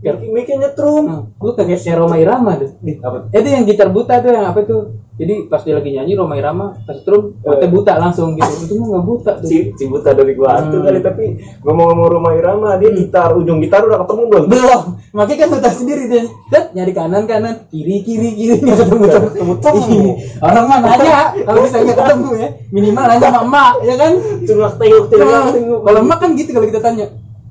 Mic- 0.00 0.32
Mic-nya 0.32 0.56
nyetrum. 0.62 1.04
nah, 1.04 1.20
lu 1.36 1.52
kayak 1.52 1.76
kayak 1.76 1.92
Roma 1.94 2.16
Irama 2.16 2.56
tuh. 2.56 2.72
Ih, 2.80 2.96
apa? 2.98 3.28
itu 3.30 3.48
yang 3.48 3.64
gitar 3.64 3.88
buta 3.88 4.16
tuh 4.18 4.30
yang 4.30 4.46
apa 4.46 4.64
tuh? 4.64 4.96
Jadi 5.14 5.44
pas 5.46 5.60
dia 5.60 5.76
lagi 5.76 5.92
nyanyi 5.92 6.16
Roma 6.16 6.32
Irama 6.32 6.72
kesetrum 6.80 7.36
mata 7.38 7.68
buta 7.68 7.92
langsung 7.94 8.32
gitu. 8.32 8.48
Itu 8.64 8.74
mah 8.74 8.86
nggak 8.90 9.04
buta 9.04 9.32
tuh. 9.36 9.44
Si, 9.44 9.56
si 9.70 9.84
buta 9.84 10.10
dari 10.10 10.32
gua 10.32 10.56
Hmm. 10.56 10.80
kali 10.80 10.98
tapi 10.98 11.24
ngomong-ngomong 11.60 12.08
rumah 12.10 12.32
Irama 12.32 12.80
dia 12.80 12.88
gitar 12.90 13.36
ujung 13.36 13.60
gitar 13.60 13.84
udah 13.84 14.00
ketemu 14.00 14.22
belum? 14.26 14.44
belum. 14.48 14.82
Makanya 15.12 15.38
kan 15.38 15.48
buta 15.52 15.68
sendiri 15.68 16.02
dia 16.06 16.22
Set, 16.48 16.72
nyari 16.72 16.92
kanan 16.92 17.28
kanan. 17.28 17.68
Kiri 17.68 18.00
kiri 18.00 18.28
kiri. 18.32 18.56
Nggak 18.58 18.78
ketemu 18.80 19.04
tuh 19.04 19.20
ketemu 19.28 19.52
tuh. 19.54 19.72
Ih, 19.76 20.08
orang 20.40 20.64
mah 20.64 20.78
nanya 20.80 21.16
kalau 21.36 21.60
bisa 21.60 21.76
nggak 21.78 21.98
ketemu 22.00 22.28
ya. 22.34 22.48
Minimal 22.72 23.04
nanya 23.04 23.20
sama 23.20 23.40
emak 23.44 23.72
ya 23.82 23.94
kan? 23.98 24.12
Tengok 24.40 24.72
tengok 24.74 25.04
tengok 25.06 25.28
Nah, 25.28 25.52
tengok. 25.52 25.80
kalau 25.84 25.98
emak 26.00 26.18
kan 26.18 26.30
gitu 26.32 26.50
kalau 26.50 26.66
kita 26.66 26.80
tanya 26.80 27.06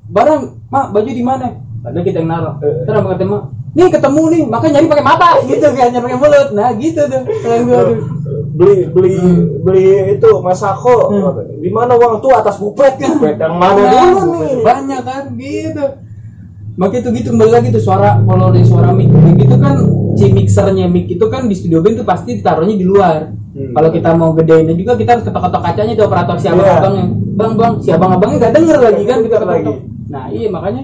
barang 0.08 0.40
mak 0.66 0.90
baju 0.90 1.06
di 1.06 1.22
mana 1.22 1.46
padahal 1.80 2.04
kita 2.04 2.18
yang 2.20 2.28
naruh 2.28 2.54
terus 2.60 3.00
emak 3.00 3.42
nih 3.70 3.86
ketemu 3.86 4.22
nih 4.34 4.42
makanya 4.50 4.72
nyari 4.78 4.86
pakai 4.90 5.06
mata. 5.06 5.28
Gitu 5.50 5.66
kan 5.70 5.88
nyari 5.94 6.04
pakai 6.04 6.18
mulut. 6.18 6.48
Nah 6.52 6.68
gitu 6.74 7.02
tuh. 7.06 7.22
Tuh. 7.22 7.94
Beli 8.50 8.76
beli 8.90 9.14
Hmm. 9.16 9.62
beli 9.62 9.84
itu 10.18 10.30
masako. 10.42 11.14
Di 11.62 11.70
mana 11.70 11.94
uang 11.94 12.18
tuh? 12.18 12.34
Atas 12.34 12.58
bupet. 12.58 12.98
Bupet 13.00 13.38
yang 13.38 13.54
mana 13.56 13.78
dulu? 13.78 14.42
nih? 14.42 14.54
Banyak 14.66 15.00
kan? 15.06 15.22
Gitu. 15.38 15.84
Makanya 16.74 17.00
itu 17.02 17.08
gitu 17.22 17.28
kembali 17.30 17.52
lagi 17.52 17.68
tuh 17.70 17.82
suara 17.82 18.18
kalau 18.18 18.50
dari 18.50 18.66
suara 18.66 18.90
mic. 18.90 19.06
Gitu 19.38 19.54
kan 19.54 19.74
si 20.18 20.26
mixernya 20.34 20.90
mic 20.90 21.06
itu 21.06 21.26
kan 21.30 21.46
di 21.46 21.54
studio 21.54 21.78
band 21.78 22.02
tuh 22.02 22.06
pasti 22.06 22.42
ditaruhnya 22.42 22.74
di 22.74 22.86
luar. 22.86 23.30
Hmm. 23.50 23.74
kalau 23.74 23.90
kita 23.90 24.14
mau 24.14 24.30
gedeinnya 24.30 24.78
juga 24.78 24.94
kita 24.94 25.18
harus 25.18 25.26
ketok-ketok 25.26 25.58
kacanya 25.58 25.98
tuh 25.98 26.06
operator 26.06 26.38
si 26.38 26.46
Iya. 26.46 26.54
abang-abangnya 26.54 27.04
bang 27.34 27.52
bang 27.58 27.72
si 27.82 27.88
abang-abangnya 27.90 28.36
gak 28.38 28.54
denger 28.54 28.78
lagi 28.78 29.02
kan 29.02 29.18
kita 29.26 29.36
ketok 29.42 29.76
nah 30.06 30.24
iya 30.30 30.48
makanya 30.54 30.82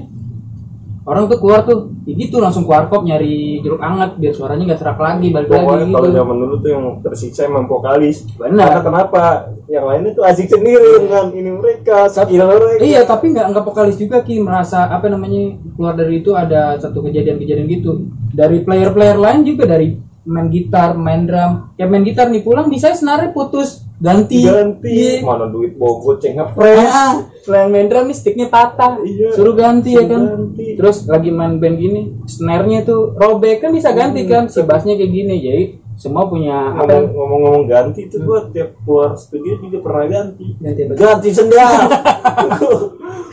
orang 1.06 1.30
tuh 1.30 1.38
keluar 1.38 1.62
tuh 1.62 1.94
ya 2.02 2.14
gitu 2.18 2.42
langsung 2.42 2.66
keluar 2.66 2.90
kop 2.90 3.06
nyari 3.06 3.62
jeruk 3.62 3.78
hangat 3.78 4.18
biar 4.18 4.34
suaranya 4.34 4.74
nggak 4.74 4.80
serak 4.82 4.98
lagi 4.98 5.30
balik 5.30 5.48
lagi 5.54 5.62
pokoknya 5.62 5.86
kalau 5.94 6.06
gitu 6.10 6.18
zaman 6.18 6.36
dulu 6.42 6.54
tuh 6.58 6.70
yang 6.74 6.84
tersiksa 7.00 7.40
emang 7.46 7.66
vokalis 7.70 8.26
Benar. 8.34 8.66
karena 8.66 8.82
kenapa 8.82 9.22
yang 9.66 9.84
lainnya 9.86 10.10
tuh 10.14 10.24
asik 10.26 10.50
sendiri 10.50 11.06
dengan 11.06 11.30
ini 11.34 11.50
mereka 11.54 12.06
skill 12.10 12.46
mereka 12.46 12.82
Iya, 12.86 13.00
tapi 13.02 13.34
nggak 13.34 13.46
nggak 13.50 13.64
vokalis 13.66 13.96
juga 13.98 14.22
ki 14.22 14.38
merasa 14.42 14.86
apa 14.90 15.10
namanya 15.10 15.58
keluar 15.74 15.94
dari 15.98 16.22
itu 16.22 16.34
ada 16.38 16.78
satu 16.78 17.02
kejadian-kejadian 17.02 17.66
gitu. 17.70 18.06
Dari 18.30 18.62
player-player 18.62 19.18
lain 19.18 19.42
juga 19.42 19.66
dari 19.66 19.98
main 20.26 20.50
gitar, 20.50 20.94
main 20.94 21.26
drum. 21.26 21.74
Ya 21.78 21.90
main 21.90 22.06
gitar 22.06 22.30
nih 22.30 22.46
pulang 22.46 22.70
bisa 22.70 22.94
senarnya 22.94 23.34
putus, 23.34 23.85
ganti. 23.98 24.44
ganti 24.44 24.90
Iya. 24.90 25.22
mana 25.22 25.46
duit 25.46 25.74
bawa 25.74 25.94
goceng 25.98 26.34
ngepres 26.34 26.84
Ah, 26.84 27.14
selain 27.40 27.68
main 27.68 27.86
drum 27.86 28.04
nih 28.04 28.14
sticknya 28.14 28.46
patah, 28.46 29.00
Iya. 29.00 29.32
suruh 29.32 29.52
ganti 29.52 29.92
ya 29.92 30.00
Suruh 30.00 30.06
kan. 30.06 30.22
ganti. 30.28 30.66
Terus 30.74 30.96
lagi 31.06 31.30
main 31.30 31.56
band 31.56 31.76
gini, 31.76 32.00
snare-nya 32.24 32.82
tuh 32.82 33.12
robek 33.12 33.58
kan 33.58 33.70
bisa 33.70 33.90
ganti 33.90 34.24
kan, 34.24 34.46
si 34.46 34.60
bassnya 34.62 34.94
kayak 34.94 35.08
gini. 35.10 35.34
Jadi 35.38 35.62
semua 35.94 36.26
punya? 36.26 36.76
Ngomong- 36.76 37.08
ngomong-ngomong 37.10 37.64
ganti 37.66 38.04
itu 38.04 38.20
gua 38.20 38.44
tiap 38.46 38.76
keluar 38.78 39.14
studio 39.14 39.56
juga 39.58 39.80
pernah 39.80 40.04
ganti 40.06 40.44
Ganti 40.58 40.80
apa? 40.82 40.92
ganti 40.94 41.28
sendal 41.30 41.72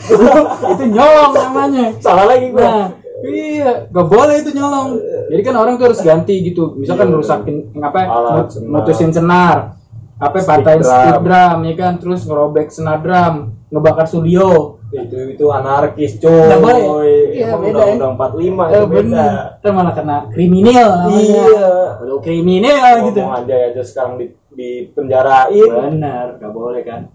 itu 0.72 0.84
nyolong 0.89 1.34
namanya. 1.34 1.86
salah 2.00 2.25
lagi 2.25 2.48
gua 2.50 2.63
Nah, 2.63 2.88
iya, 3.25 3.88
gak 3.88 4.08
boleh 4.10 4.36
itu 4.38 4.51
nyolong. 4.51 5.00
Jadi 5.27 5.41
kan 5.41 5.55
orang 5.55 5.75
tuh 5.75 5.86
harus 5.88 6.00
ganti 6.00 6.39
gitu. 6.41 6.75
Misalkan 6.75 7.08
Iya, 7.08 7.12
ngerusakin 7.13 7.55
apa? 7.77 8.00
Mut- 8.63 9.12
senar. 9.12 9.58
Apa 10.23 10.37
patahin 10.39 10.81
stick 10.83 11.19
drum 11.19 11.57
ya 11.67 11.73
kan, 11.75 11.93
terus 11.99 12.21
ngerobek 12.23 12.67
senar 12.71 13.03
drum, 13.03 13.59
ngebakar 13.67 14.07
studio. 14.07 14.79
itu 14.93 15.33
itu 15.33 15.45
anarkis 15.49 16.21
cuy 16.21 16.29
Nggak 16.29 16.59
boleh. 16.61 16.85
Iya, 17.33 17.57
beda, 17.57 17.65
ya. 17.65 17.93
undang-undang 17.97 18.13
45 18.13 18.29
Eh 18.29 18.45
itu 18.45 18.85
beda. 18.85 19.25
Ntar 19.57 19.71
malah 19.73 19.93
kena 19.97 20.17
kriminal 20.29 20.89
iya 21.09 21.49
Kalau 21.97 22.17
kriminal 22.21 22.93
gitu. 23.09 23.19
ngomong 23.25 23.41
aja 23.41 23.55
aja 23.73 23.81
sekarang 23.81 24.21
di 24.21 24.25
di 24.53 24.69
penjarain 24.93 25.97
Benar, 25.97 26.37
gak 26.37 26.53
boleh 26.53 26.85
kan. 26.85 27.09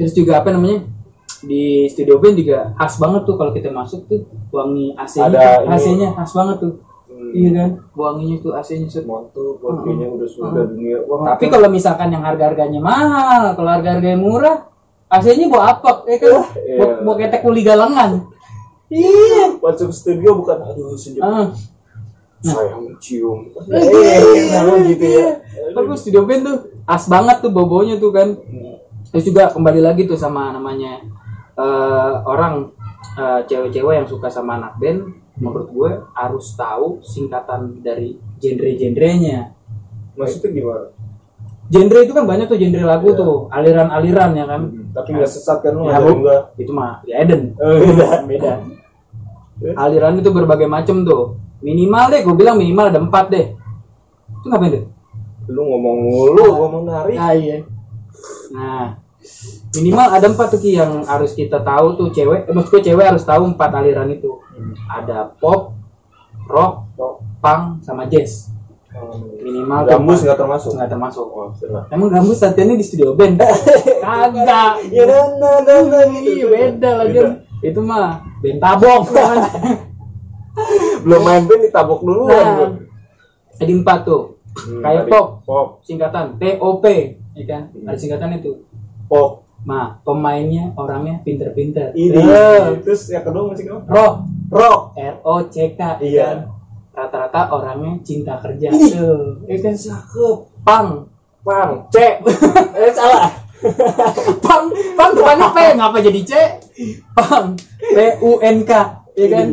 Terus 0.00 0.16
juga 0.16 0.40
apa 0.40 0.48
namanya? 0.56 0.88
Di 1.44 1.92
studio 1.92 2.16
band 2.16 2.40
juga 2.40 2.72
khas 2.80 2.96
banget 2.96 3.28
tuh 3.28 3.36
kalau 3.36 3.52
kita 3.52 3.68
masuk 3.68 4.08
tuh 4.08 4.24
wangi 4.48 4.96
AC-nya. 4.96 5.68
AC-nya 5.68 6.08
khas 6.16 6.32
banget 6.32 6.56
tuh. 6.64 6.72
Hmm. 7.14 7.30
Iya 7.30 7.50
kan? 7.54 7.68
Wanginya 7.94 8.36
tuh 8.42 8.52
AC-nya 8.58 8.90
set. 8.90 9.06
Montu, 9.06 9.54
kopinya 9.62 10.10
udah 10.10 10.26
sudah 10.26 10.66
dunia 10.66 10.98
Wah, 11.06 11.38
Tapi 11.38 11.46
kalau 11.46 11.70
misalkan 11.70 12.10
yang 12.10 12.26
harga-harganya 12.26 12.82
mahal, 12.82 13.54
kalau 13.54 13.70
harga-harganya 13.70 14.18
murah, 14.18 14.66
AC-nya 15.06 15.46
bawa 15.46 15.78
apa? 15.78 16.02
Ya 16.10 16.16
kan? 16.18 16.30
Iya. 16.58 16.74
Bawa, 16.74 16.92
bawa 17.06 17.14
ketek 17.22 17.40
kuli 17.40 17.62
galengan. 17.62 18.10
Iya. 18.90 19.58
masuk 19.58 19.90
studio 19.90 20.38
bukan 20.38 20.60
aduh 20.60 20.94
sejuk 20.94 21.18
Ah. 21.18 21.50
saya 22.44 22.76
mencium 22.76 23.48
Iya, 23.64 24.14
eh 24.20 24.44
kalau 24.52 24.76
gitu 24.84 25.06
ya 25.08 25.28
Tapi 25.72 25.88
studio 25.96 26.28
band 26.28 26.42
tuh 26.44 26.56
as 26.84 27.08
banget 27.08 27.40
tuh 27.40 27.48
bobonya 27.48 27.96
tuh 27.96 28.12
kan. 28.12 28.36
Terus 29.08 29.24
juga 29.24 29.48
kembali 29.50 29.80
lagi 29.80 30.04
tuh 30.04 30.20
sama 30.20 30.52
namanya 30.52 31.00
eh, 31.56 32.12
orang 32.28 32.70
eh, 33.16 33.40
cewek-cewek 33.48 33.94
yang 33.96 34.06
suka 34.06 34.28
sama 34.28 34.60
anak 34.60 34.76
band, 34.76 35.16
menurut 35.40 35.68
gue 35.70 35.90
harus 36.14 36.46
tahu 36.54 37.02
singkatan 37.02 37.82
dari 37.82 38.18
genre-genrenya. 38.38 39.50
maksudnya 40.14 40.54
gimana? 40.54 40.86
Genre 41.74 41.98
itu 42.06 42.12
kan 42.14 42.22
banyak 42.22 42.46
tuh 42.46 42.54
genre 42.54 42.84
lagu 42.86 43.08
Iya. 43.10 43.18
tuh, 43.18 43.34
aliran-aliran 43.50 44.30
ya 44.38 44.44
kan. 44.46 44.62
Hmm. 44.70 44.86
tapi 44.94 45.08
nggak 45.10 45.26
sesat 45.26 45.58
kan 45.58 45.74
lu 45.74 45.90
Ya, 45.90 45.98
gua 45.98 46.36
itu 46.54 46.70
mah 46.70 47.02
di 47.02 47.10
Eden. 47.10 47.58
Oh, 47.58 47.82
beda 47.82 48.22
beda. 48.30 48.52
Aliran 49.74 50.22
itu 50.22 50.30
berbagai 50.30 50.70
macam 50.70 51.02
tuh. 51.02 51.34
Minimal 51.66 52.14
deh 52.14 52.20
gue 52.22 52.34
bilang 52.38 52.54
minimal 52.62 52.94
ada 52.94 53.02
empat 53.02 53.26
deh. 53.26 53.46
Itu 54.38 54.46
ngapain 54.46 54.70
deh 54.70 54.84
lu 55.48 55.60
ngomong 55.60 55.96
mulu 56.08 56.46
ngomong 56.56 56.82
narik 56.88 57.16
nah 57.20 57.32
iya. 57.36 57.58
Nah 58.54 58.96
minimal 59.74 60.06
ada 60.12 60.26
empat 60.30 60.46
tuh 60.54 60.60
Ki, 60.60 60.76
yang 60.76 61.02
harus 61.04 61.32
kita 61.32 61.60
tahu 61.64 61.96
tuh 61.96 62.08
cewek. 62.12 62.48
Eh, 62.48 62.52
maksud 62.54 62.70
gue 62.78 62.82
cewek 62.92 63.04
harus 63.04 63.24
tahu 63.24 63.48
empat 63.50 63.70
aliran 63.72 64.08
itu. 64.12 64.40
Ada 64.88 65.32
pop 65.40 65.74
rock 66.48 66.92
punk 67.40 67.84
sama 67.84 68.06
jazz. 68.08 68.52
Minimal 69.42 69.84
tuh 69.84 69.90
gambus 69.98 70.20
nggak 70.22 70.38
termasuk? 70.38 70.72
Nggak 70.78 70.90
termasuk. 70.94 71.26
Oh 71.26 71.50
emang 71.90 72.08
gambus 72.14 72.38
latihannya 72.40 72.78
di 72.78 72.86
studio 72.86 73.18
band? 73.18 73.42
Kagak. 74.04 74.86
Ya 74.94 75.02
nah 75.08 75.24
nah 75.36 75.58
nah 75.60 75.80
nah 75.82 76.04
iya 76.22 76.46
beda 76.46 76.90
lah 77.02 77.06
dia 77.10 77.24
itu 77.64 77.80
mah 77.82 78.22
band 78.38 78.58
tabok. 78.62 79.02
Belum 81.04 81.22
main 81.26 81.42
band 81.44 81.62
ditabok 81.66 82.00
duluan. 82.06 82.46
Nah, 82.46 82.70
jadi 83.58 83.72
empat 83.82 84.06
tuh. 84.06 84.38
Hmm, 84.54 84.86
kayak 84.86 85.10
pop. 85.10 85.42
pop. 85.42 85.66
Singkatan 85.82 86.38
TOP 86.38 86.84
ya 87.34 87.44
kan? 87.50 87.62
Hmm. 87.74 87.90
ada 87.90 87.98
singkatan 87.98 88.38
itu 88.38 88.62
pop. 89.06 89.44
Nah 89.64 89.98
pemainnya 90.04 90.76
orangnya 90.76 91.24
pinter-pinter. 91.24 91.96
Ini. 91.96 92.20
Eh, 92.20 92.84
terus 92.84 93.08
yang 93.08 93.24
kedua 93.24 93.48
musik 93.48 93.68
apa 93.70 93.88
rock 93.88 94.14
rock 94.52 94.80
R 94.98 95.16
O 95.24 95.34
C 95.48 95.72
K 95.72 95.80
ya 95.80 96.04
Iya. 96.04 96.26
kan 96.28 96.38
rata-rata 96.94 97.40
orangnya 97.50 97.98
cinta 98.06 98.38
kerja. 98.38 98.70
Ih. 98.70 98.90
tuh. 98.92 99.42
Ya 99.48 99.56
kan 99.58 99.74
cakep. 99.74 100.36
Pang. 100.62 100.88
Pang. 101.42 101.70
C. 101.90 101.96
Eh 102.80 102.92
salah. 102.92 103.30
Pang. 104.44 104.68
Pang 104.98 105.10
depannya 105.16 105.48
P 105.50 105.58
ngapa 105.74 105.98
jadi 106.04 106.20
C? 106.22 106.32
Pang. 107.16 107.56
P 107.80 107.98
U 108.22 108.38
N 108.38 108.62
K. 108.62 108.72
Ya 109.16 109.26
kan? 109.32 109.48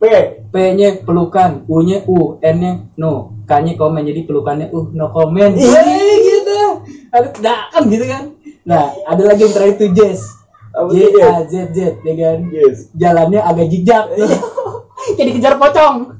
P. 0.00 0.04
P-nya 0.50 1.06
pelukan, 1.06 1.62
U-nya 1.70 2.02
U, 2.10 2.42
N-nya 2.42 2.82
no, 2.98 3.38
K-nya 3.46 3.78
komen, 3.78 4.02
jadi 4.02 4.26
pelukannya 4.26 4.66
U, 4.74 4.90
no. 4.90 5.06
Iya. 5.14 5.54
Iya, 5.54 6.14
gitu. 6.26 6.60
Ada 7.14 7.70
kan 7.70 7.82
gitu 7.86 8.04
kan. 8.10 8.34
Nah, 8.62 8.92
ada 9.04 9.22
lagi 9.24 9.40
yang 9.42 9.54
terakhir 9.54 9.76
tuh 9.76 9.90
Jazz. 9.92 10.20
J? 10.70 10.96
A 11.18 11.42
Z 11.44 11.74
Z 11.74 11.78
ya 12.00 12.14
kan. 12.14 12.38
yes 12.48 12.88
Jalannya 12.94 13.40
agak 13.42 13.66
jijak. 13.68 14.04
Jadi 15.18 15.30
kejar 15.34 15.56
pocong. 15.56 16.14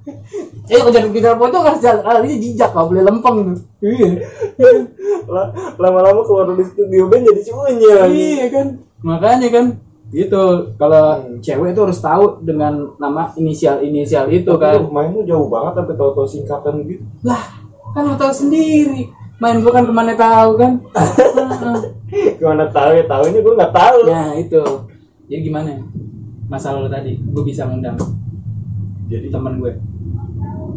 Eh 0.67 0.81
kejar 0.81 1.05
kejar 1.07 1.35
pocong 1.37 1.63
harus 1.63 1.81
jalan 1.81 2.03
larinya 2.03 2.39
jijak, 2.39 2.71
nggak 2.73 2.87
boleh 2.87 3.03
lempeng. 3.05 3.39
Iya. 3.79 4.09
La- 5.29 5.51
lama-lama 5.77 6.21
keluar 6.25 6.51
dari 6.51 6.65
studio 6.65 7.07
band 7.07 7.25
jadi 7.25 7.41
cuanya 7.47 7.95
Iya 8.09 8.47
kan. 8.51 8.67
Makanya 9.01 9.49
kan 9.49 9.65
gitu 10.11 10.75
kalau 10.75 11.23
Hmm. 11.23 11.39
cewek 11.39 11.71
itu 11.71 11.81
harus 11.87 12.03
tahu 12.03 12.43
dengan 12.43 12.99
nama 12.99 13.31
inisial 13.39 13.79
inisial 13.79 14.27
itu 14.27 14.51
Tapi 14.51 14.59
kan 14.59 14.83
lu 14.83 14.91
main 14.91 15.15
lu 15.15 15.23
jauh 15.23 15.47
banget 15.47 15.79
sampai 15.79 15.95
tahu-tahu 15.95 16.27
singkatan 16.27 16.83
gitu 16.83 17.07
lah 17.23 17.39
kan 17.95 18.03
lo 18.03 18.19
tahu 18.19 18.35
sendiri 18.35 19.07
main 19.41 19.57
gua 19.65 19.73
kan 19.73 19.85
ke 19.89 19.93
mana 19.97 20.13
tahu 20.15 20.51
kan? 20.61 20.73
Heeh. 21.61 21.81
gimana 22.37 22.69
tahu 22.69 22.91
ya 22.97 23.05
tahu 23.09 23.23
ini 23.33 23.39
gue 23.41 23.55
nggak 23.57 23.75
tahu. 23.75 23.99
Nah 24.07 24.35
itu. 24.37 24.63
Jadi 25.31 25.41
gimana? 25.47 25.81
Masalah 26.51 26.85
lo 26.85 26.91
tadi 26.91 27.15
gue 27.17 27.43
bisa 27.47 27.65
ngundang 27.65 27.95
jadi 29.11 29.27
teman 29.27 29.59
gue 29.59 29.75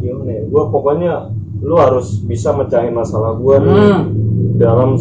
gimana 0.02 0.30
ya? 0.34 0.42
Gue 0.50 0.62
pokoknya 0.68 1.12
lu 1.62 1.78
harus 1.78 2.18
bisa 2.26 2.50
mecahin 2.50 2.90
masalah 2.90 3.38
gue 3.38 3.56
nih. 3.62 3.74
Hmm. 3.74 4.02
Dalam 4.58 4.98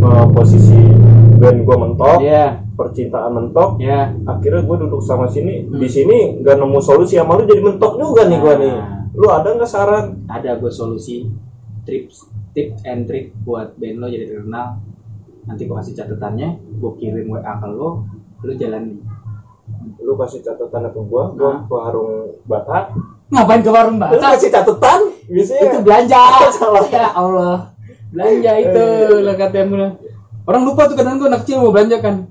uh, 0.00 0.26
posisi 0.32 0.80
band 1.36 1.68
gue 1.68 1.76
mentok 1.76 2.18
ya. 2.24 2.64
percintaan 2.72 3.36
mentok 3.36 3.76
ya. 3.78 4.16
akhirnya 4.24 4.64
gue 4.64 4.76
duduk 4.88 5.04
sama 5.04 5.28
sini. 5.28 5.68
Hmm. 5.68 5.76
di 5.76 5.88
sini 5.92 6.40
nggak 6.40 6.56
nemu 6.56 6.80
solusi 6.80 7.20
sama 7.20 7.36
lu 7.36 7.44
jadi 7.44 7.60
mentok 7.60 8.00
juga 8.00 8.24
nih 8.24 8.38
gue 8.40 8.54
nih. 8.56 8.72
Nah. 8.72 8.88
lu 9.12 9.26
ada 9.28 9.48
nggak 9.52 9.68
saran? 9.68 10.24
Ada 10.32 10.56
gue 10.56 10.72
solusi 10.72 11.28
tips 11.84 12.31
tip 12.52 12.76
and 12.84 13.08
trick 13.08 13.32
buat 13.44 13.74
band 13.76 13.96
lo 14.00 14.06
jadi 14.08 14.28
terkenal. 14.28 14.80
Nanti 15.48 15.66
gue 15.66 15.76
kasih 15.76 15.94
catatannya 15.98 16.48
gue 16.78 16.92
kirim 17.00 17.26
wa 17.32 17.40
ke 17.42 17.68
lo 17.68 18.06
lo 18.42 18.52
jalanin 18.54 19.02
lu 20.02 20.18
kasih 20.18 20.42
catatan 20.42 20.90
ke 20.90 21.00
gue 21.00 21.24
gue 21.38 21.52
ke 21.70 21.72
warung 21.72 22.34
batak 22.44 22.90
ngapain 23.30 23.62
ke 23.62 23.70
warung 23.70 23.96
lu 23.96 24.02
baca 24.02 24.36
kasih 24.36 24.50
catatan 24.50 25.00
itu 25.30 25.38
biasanya 25.38 25.80
belanja. 25.80 26.22
Salah. 26.58 26.84
ya 26.90 27.08
Allah. 27.14 27.56
Belanja 28.12 28.52
itu 28.60 28.86
lah 29.24 29.34
katanya 29.38 29.96
orang 30.44 30.62
lupa 30.68 30.90
tuh 30.90 30.96
kadang 30.98 31.16
gue 31.16 31.30
anak 31.30 31.46
kecil 31.46 31.62
mau 31.62 31.72
belanja 31.72 31.96
kan. 32.02 32.28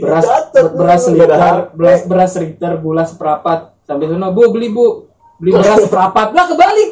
Beras 0.00 0.26
beras 0.54 1.02
liter 1.10 1.74
beras 1.74 2.00
beras 2.06 2.32
liter 2.38 2.72
gula 2.80 3.04
seperempat 3.04 3.74
sampai 3.84 4.06
sana 4.08 4.32
bu 4.32 4.48
beli 4.54 4.72
bu. 4.72 5.10
Beli 5.42 5.50
beras 5.52 5.82
seperempat 5.90 6.32
lah 6.32 6.44
kebalik 6.48 6.90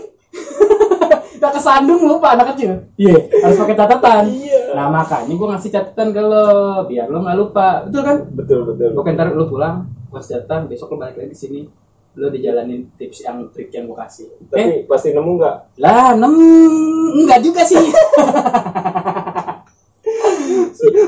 kesandung 1.62 2.02
lupa 2.02 2.34
anak 2.34 2.58
kecil. 2.58 2.90
Iya 2.98 3.14
harus 3.46 3.56
pakai 3.62 3.76
catatan. 3.78 4.22
Iya. 4.26 4.74
nah 4.74 4.90
makanya 4.90 5.30
gue 5.30 5.48
ngasih 5.54 5.70
catatan 5.70 6.08
ke 6.10 6.18
lo 6.20 6.46
biar 6.90 7.06
lo 7.06 7.22
nggak 7.22 7.38
lupa. 7.38 7.86
Betul 7.86 8.02
kan? 8.02 8.16
Betul 8.34 8.60
betul. 8.66 8.90
Oke 8.98 9.14
ntar 9.14 9.30
lo 9.30 9.46
pulang 9.46 9.86
gue 10.10 10.18
kasih 10.18 10.42
catatan 10.42 10.66
besok 10.66 10.98
lo 10.98 11.06
balik 11.06 11.22
lagi 11.22 11.30
ke 11.30 11.38
sini 11.38 11.60
lo 12.12 12.28
dijalanin 12.28 12.92
tips 12.98 13.24
yang 13.24 13.46
trik 13.54 13.70
yang 13.70 13.86
gue 13.86 13.96
kasih. 13.96 14.26
Tapi 14.50 14.84
pasti 14.84 15.14
nemu 15.14 15.30
nggak? 15.38 15.56
Lah 15.78 16.12
nem 16.18 16.34
enggak 17.22 17.40
juga 17.40 17.62
sih. 17.62 17.78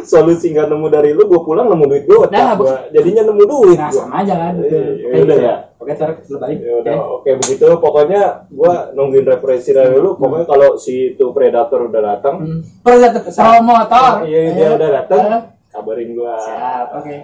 Solusi 0.06 0.54
nggak 0.54 0.70
nemu 0.70 0.86
dari 0.86 1.10
lu 1.10 1.26
gue 1.26 1.40
pulang 1.42 1.66
nemu 1.66 1.84
duit 1.90 2.04
gue 2.06 2.30
Nah, 2.30 2.54
jadinya 2.94 3.22
nemu 3.26 3.42
duit 3.42 3.74
nah 3.76 3.90
gua. 3.90 3.98
sama 4.06 4.22
aja 4.22 4.34
kan 4.38 4.52
betul. 4.62 4.86
Iya, 5.02 5.06
udah 5.18 5.36
gitu. 5.36 5.44
ya. 5.44 5.54
Oke 5.84 5.92
ntar 5.92 6.10
balik 6.16 6.58
Ya 6.58 6.72
udah, 6.74 6.94
oke 6.96 7.28
oke 7.28 7.44
begitu 7.44 7.66
pokoknya 7.76 8.22
gua 8.48 8.88
nungguin 8.90 9.22
referensi 9.22 9.70
dari 9.70 9.92
lu 9.94 10.16
pokoknya 10.16 10.46
kalau 10.46 10.74
si 10.74 11.12
itu 11.12 11.28
predator 11.30 11.84
udah 11.84 12.00
datang 12.02 12.34
Hmm. 12.40 12.60
Promotor. 12.80 13.20
Promotor. 13.28 14.12
iya 14.24 14.40
dia 14.50 14.64
Ayo. 14.64 14.74
udah 14.74 14.88
datang 14.90 15.20
Eh, 15.28 15.42
kabarin 15.70 16.10
gua 16.12 16.34
Siap, 16.38 16.86
oke. 16.96 17.14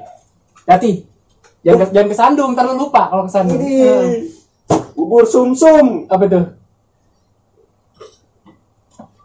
Hati. 0.66 0.92
Jangan 1.60 1.88
jangan 1.88 2.08
kesandung, 2.08 2.50
ntar 2.52 2.64
lu 2.66 2.76
lupa 2.78 3.08
kalau 3.08 3.24
kesandung. 3.24 3.56
ini 3.56 3.70
Eh, 3.80 4.04
bubur 4.92 5.24
sumsum 5.24 6.04
Apa 6.06 6.24
tuh? 6.26 6.44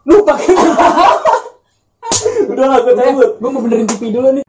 Lupa 0.05 0.33
kan? 0.33 0.47
udah 2.47 2.65
lah 2.65 2.77
gua 2.79 2.93
cabut 2.93 3.29
Gue 3.35 3.49
mau 3.49 3.59
benerin 3.59 3.83
TV 3.85 4.13
dulu 4.13 4.29
nih. 4.31 4.44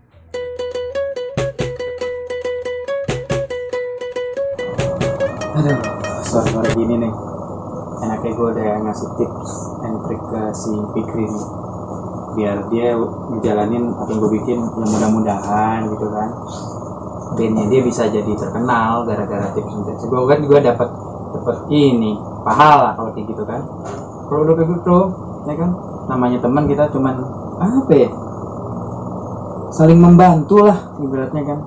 Sore-sore 5.56 6.68
gini 6.76 7.00
nih. 7.00 7.12
Enaknya 8.04 8.30
gue 8.36 8.48
udah 8.52 8.70
ngasih 8.84 9.08
tips 9.16 9.50
and 9.88 9.96
trick 10.04 10.20
ke 10.28 10.42
si 10.52 10.72
Fikri 10.92 11.24
nih. 11.24 11.46
Biar 12.36 12.56
dia 12.68 12.92
ngejalanin 13.32 13.88
apa 13.88 14.08
yang 14.12 14.20
gue 14.20 14.30
bikin 14.36 14.58
yang 14.60 14.90
mudah-mudahan 14.92 15.88
gitu 15.88 16.12
kan. 16.12 16.28
Bandnya 17.40 17.64
dia 17.72 17.80
bisa 17.80 18.04
jadi 18.04 18.28
terkenal 18.36 19.08
gara-gara 19.08 19.48
tips 19.56 19.72
and 19.72 19.84
trick. 19.88 19.96
Gue 20.04 20.28
kan 20.28 20.44
gue 20.44 20.60
dapat 20.60 20.88
dapat 21.40 21.56
ini 21.72 22.20
pahala 22.44 22.92
kalau 22.92 23.16
kayak 23.16 23.32
gitu 23.32 23.48
kan. 23.48 23.64
Kalau 24.28 24.44
udah 24.44 24.54
kayak 24.60 24.68
gitu, 24.76 24.98
ya 25.48 25.54
kan 25.56 25.70
namanya 26.12 26.38
teman 26.44 26.68
kita 26.68 26.84
cuman 26.92 27.16
apa 27.56 27.92
ya? 27.96 28.12
Saling 29.72 30.04
membantu 30.04 30.68
lah 30.68 30.92
ibaratnya 31.00 31.42
kan. 31.48 31.58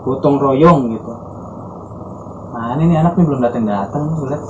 Gotong 0.00 0.40
royong 0.40 0.96
gitu. 0.96 1.12
Mana 2.68 2.84
nih 2.84 3.00
anak 3.00 3.16
nih 3.16 3.24
belum 3.24 3.40
datang 3.40 3.64
datang 3.64 4.12
nih 4.12 4.28
lihat. 4.28 4.44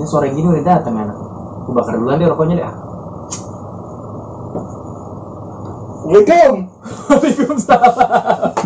Ini 0.00 0.08
sore 0.08 0.32
gini 0.32 0.48
udah 0.48 0.64
datang 0.64 0.96
anak. 0.96 1.20
Gue 1.68 1.76
bakar 1.76 2.00
duluan 2.00 2.16
deh 2.16 2.24
rokoknya 2.24 2.56
deh. 2.56 2.64
ah. 2.64 2.72
Assalamualaikum 6.00 6.72
Waalaikumsalam. 7.12 8.56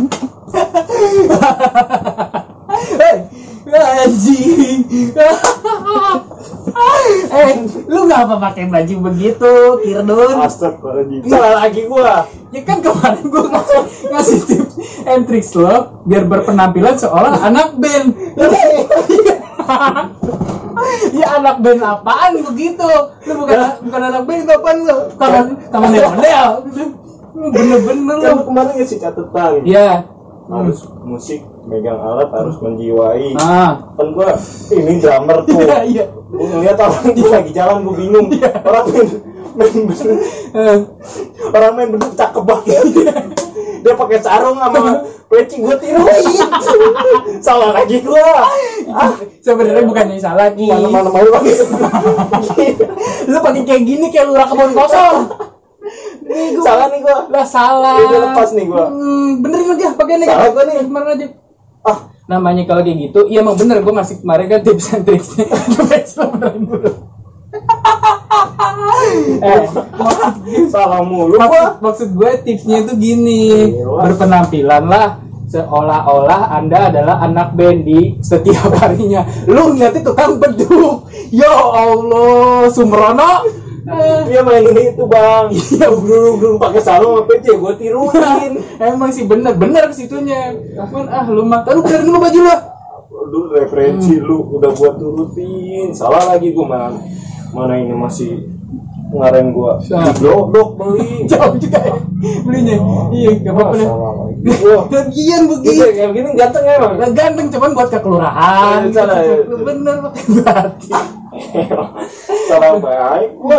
Hei, 3.03 3.27
anjing. 3.75 4.87
eh, 7.37 7.53
lu 7.92 8.09
ngapa 8.09 8.40
pakai 8.40 8.64
baju 8.72 9.12
begitu, 9.12 9.53
Kirdun? 9.85 10.40
Astagfirullahaladzim 10.40 11.22
salah 11.29 11.53
lagi 11.61 11.83
gua 11.85 12.25
Ya 12.55 12.62
kan 12.64 12.81
kemarin 12.81 13.27
gue 13.27 13.44
ngasih, 13.53 13.83
ngasih 14.09 14.38
tips 14.49 14.75
and 15.05 15.29
tricks 15.29 15.53
lo 15.53 16.01
biar 16.09 16.25
berpenampilan 16.25 16.96
seolah 16.96 17.37
anak 17.42 17.77
band. 17.77 18.16
ya 21.12 21.27
anak 21.37 21.57
band 21.61 21.81
apaan 21.83 22.33
begitu? 22.40 22.88
Lu 23.29 23.33
bukan 23.44 23.59
bukan 23.85 24.01
anak 24.01 24.22
band 24.25 24.40
itu 24.46 24.53
apaan 24.57 24.79
lu? 24.87 24.99
Kamu 25.20 25.40
kamu 25.68 25.87
model. 26.01 26.49
Bener-bener 27.37 28.16
kan 28.16 28.25
lu. 28.25 28.33
lu 28.40 28.42
kemarin 28.49 28.72
ngasih 28.81 28.99
catatan 29.03 29.61
Iya. 29.66 30.15
Harus 30.46 30.87
musik 31.02 31.42
megang 31.66 31.98
alat 31.98 32.30
harus 32.30 32.56
menjiwai. 32.62 33.35
Ah. 33.38 33.90
kan 33.98 34.06
gua 34.14 34.38
ini 34.70 35.02
drummer 35.02 35.42
tuh. 35.42 35.59
Iya, 35.59 35.78
iya. 35.82 36.04
gua 36.30 36.46
ngeliat 36.46 36.78
orang 36.78 37.06
dia 37.14 37.28
lagi 37.30 37.50
jalan 37.50 37.82
gua 37.82 37.94
bingung. 37.98 38.26
Orang 38.62 38.85
main 38.94 39.09
main 39.56 39.78
bener 39.88 40.16
Eh, 40.54 40.78
orang 41.50 41.72
main 41.74 41.88
bener 41.90 42.11
cakep 42.14 42.42
banget. 42.46 42.87
Dia 43.87 43.94
pakai 43.94 44.18
sarung 44.18 44.59
sama 44.59 44.98
peci 45.30 45.62
gue 45.62 45.76
tiruin. 45.78 46.26
Salah 47.46 47.70
lagi 47.70 48.02
gue 48.02 48.18
ah. 48.18 48.50
Sebenarnya 49.38 49.87
bukan 49.87 50.11
yang 50.11 50.22
salah 50.22 50.50
ki. 50.50 50.66
Mana 50.66 50.90
mana 50.90 51.11
mau 51.11 51.22
lu 53.30 53.38
pakai 53.42 53.62
kayak 53.66 53.82
gini 53.82 54.06
kayak 54.11 54.30
lurah 54.30 54.46
kebun 54.46 54.70
kosong 54.74 55.26
nih 56.27 56.59
gua. 56.59 56.64
Salah 56.66 56.87
nih 56.90 57.01
gue 57.01 57.16
lah 57.31 57.46
salah. 57.46 57.96
Ini 58.03 58.18
lepas 58.31 58.49
nih 58.53 58.66
gua. 58.66 58.87
hmm, 58.90 59.29
benerin 59.42 59.66
Salah 60.27 60.49
gua 60.51 60.62
nih. 60.66 60.77
kemarin 60.85 61.09
aja? 61.14 61.27
Ah. 61.87 61.99
Namanya 62.27 62.66
kalau 62.66 62.83
kayak 62.83 62.99
gitu 62.99 63.20
iya 63.31 63.40
emang 63.40 63.55
bener. 63.55 63.79
Gue 63.87 63.94
masih 63.94 64.18
kemarin 64.18 64.46
kan 64.51 64.61
tips 64.66 64.87
and 64.94 65.05
tricksnya. 65.07 65.46
Eh 69.37 69.64
salah 70.72 71.01
mulu 71.05 71.37
maksud, 71.38 71.53
gue 71.53 71.64
maksud 71.85 72.09
gue 72.16 72.31
tipsnya 72.42 72.77
itu 72.85 72.92
gini. 72.99 73.44
Berpenampilan 73.85 74.85
lah. 74.88 75.22
Seolah-olah 75.46 76.59
anda 76.59 76.90
adalah 76.90 77.22
anak 77.22 77.55
band 77.55 77.87
di 77.87 78.18
setiap 78.18 78.75
harinya. 78.83 79.22
Lu 79.46 79.72
ngeliatnya 79.72 80.03
tukang 80.03 80.42
beduk. 80.42 81.07
Ya 81.31 81.55
Allah 81.55 82.66
Sumrono 82.75 83.46
dia 84.27 84.40
main 84.42 84.64
ini 84.66 84.83
itu 84.90 85.05
bang. 85.07 85.46
Iya. 85.55 85.87
dulu 85.94 86.31
dulu 86.42 86.57
pakai 86.59 86.83
sarung 86.83 87.22
sama 87.22 87.22
peci 87.31 87.55
gue 87.55 87.72
tiruin. 87.79 88.53
Emang 88.83 89.11
sih 89.14 89.25
bener 89.25 89.55
bener 89.55 89.87
ke 89.90 89.94
situnya 89.94 90.55
Cuman, 90.75 91.07
ah 91.07 91.27
lu 91.31 91.46
mah. 91.46 91.62
Lu 91.70 91.81
benerin 91.87 92.07
dulu 92.11 92.18
baju 92.18 92.40
lah 92.42 92.61
lu 93.27 93.51
referensi 93.51 94.18
lu 94.22 94.59
udah 94.59 94.70
buat 94.75 94.94
turutin. 94.99 95.90
Salah 95.94 96.35
lagi 96.35 96.55
gue 96.55 96.66
mana 96.66 96.94
mana 97.55 97.75
ini 97.79 97.94
masih 97.94 98.57
ngaren 99.14 99.55
gua. 99.55 99.79
Salah. 99.83 100.11
di 100.11 100.20
blodok 100.20 100.68
beli. 100.79 101.11
Jauh 101.31 101.55
juga 101.57 101.79
ya? 101.79 101.96
Belinya. 102.42 102.77
Iya 103.14 103.31
gak 103.42 103.55
apa-apa 103.55 103.75
deh. 103.79 103.88
Lagian 104.90 105.40
gitu 105.46 105.55
begitu 105.62 105.85
kayak 105.94 106.11
gini 106.14 106.29
ganteng 106.35 106.64
emang. 106.66 106.92
Ganteng 107.14 107.46
cuman 107.55 107.70
buat 107.75 107.88
ke 107.90 107.99
kelurahan 108.03 108.81
Eh, 108.87 108.92
salah 108.94 109.22
ya. 109.22 109.37
Lu 109.46 109.57
bener 109.62 109.96
pakai 110.03 110.25
batik 110.42 111.05
salah 112.49 112.79
baik. 112.79 113.31
Gua 113.37 113.59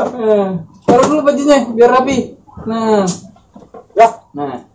taruh 0.87 1.05
dulu 1.07 1.21
bajunya 1.27 1.57
biar 1.73 1.89
rapi. 1.91 2.17
Nah. 2.65 3.05
Ya 3.97 4.07
nah. 4.33 4.65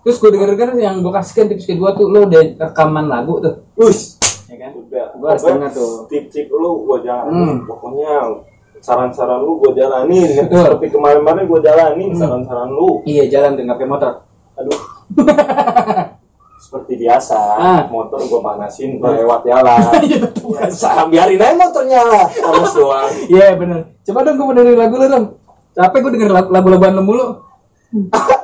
Terus 0.00 0.16
gue 0.24 0.30
denger 0.32 0.56
denger 0.56 0.70
yang 0.80 1.04
gue 1.04 1.12
kasihkan 1.12 1.52
tips 1.52 1.68
kedua 1.68 1.92
tuh 1.92 2.08
lo 2.08 2.24
udah 2.24 2.40
rekaman 2.56 3.06
lagu 3.08 3.40
tuh. 3.40 3.54
Us 3.76 4.16
ya 4.48 4.56
kan? 4.56 4.72
Udah. 4.72 5.06
Gua 5.20 5.28
harus 5.36 5.44
dengar 5.44 5.70
tuh. 5.72 6.08
tip-tip 6.08 6.48
lu 6.48 6.88
gua 6.88 6.98
jalanin. 7.04 7.36
Hmm. 7.36 7.68
pokoknya 7.68 8.12
saran-saran 8.80 9.44
lu 9.44 9.60
gua 9.60 9.72
jalanin. 9.76 10.24
Betul. 10.48 10.64
seperti 10.64 10.86
kemarin-kemarin 10.96 11.44
gua 11.44 11.60
jalanin 11.60 12.10
Hmm. 12.16 12.20
saran-saran 12.20 12.68
lu. 12.72 13.04
Iya 13.04 13.28
jalan 13.28 13.56
tuh 13.56 13.62
nggak 13.68 13.76
pakai 13.76 13.88
motor. 13.88 14.12
Aduh 14.58 14.80
seperti 16.68 17.00
biasa. 17.00 17.40
Ah. 17.56 17.80
motor 17.88 18.20
gua 18.22 18.40
panasin 18.44 19.00
gua 19.00 19.16
lewat 19.16 19.40
jalan. 19.42 19.80
Iya, 20.04 20.18
betul. 20.20 20.52
Biasa, 20.52 21.08
biarin 21.08 21.40
aja 21.40 21.56
motornya 21.56 22.00
lah 22.02 22.26
panas 22.28 22.72
doang. 22.72 23.08
Iya 23.26 23.56
bener. 23.56 23.80
Coba 24.04 24.18
dong 24.20 24.36
gue 24.36 24.44
mau 24.44 24.52
dengerin 24.52 24.76
lagu 24.76 24.94
lo 24.94 25.06
dong 25.06 25.26
capek 25.72 25.98
gue 26.00 26.12
denger 26.12 26.28
lagu- 26.28 26.50
lagu-laguan 26.50 26.92
lo 26.92 27.02
mulu. 27.02 27.26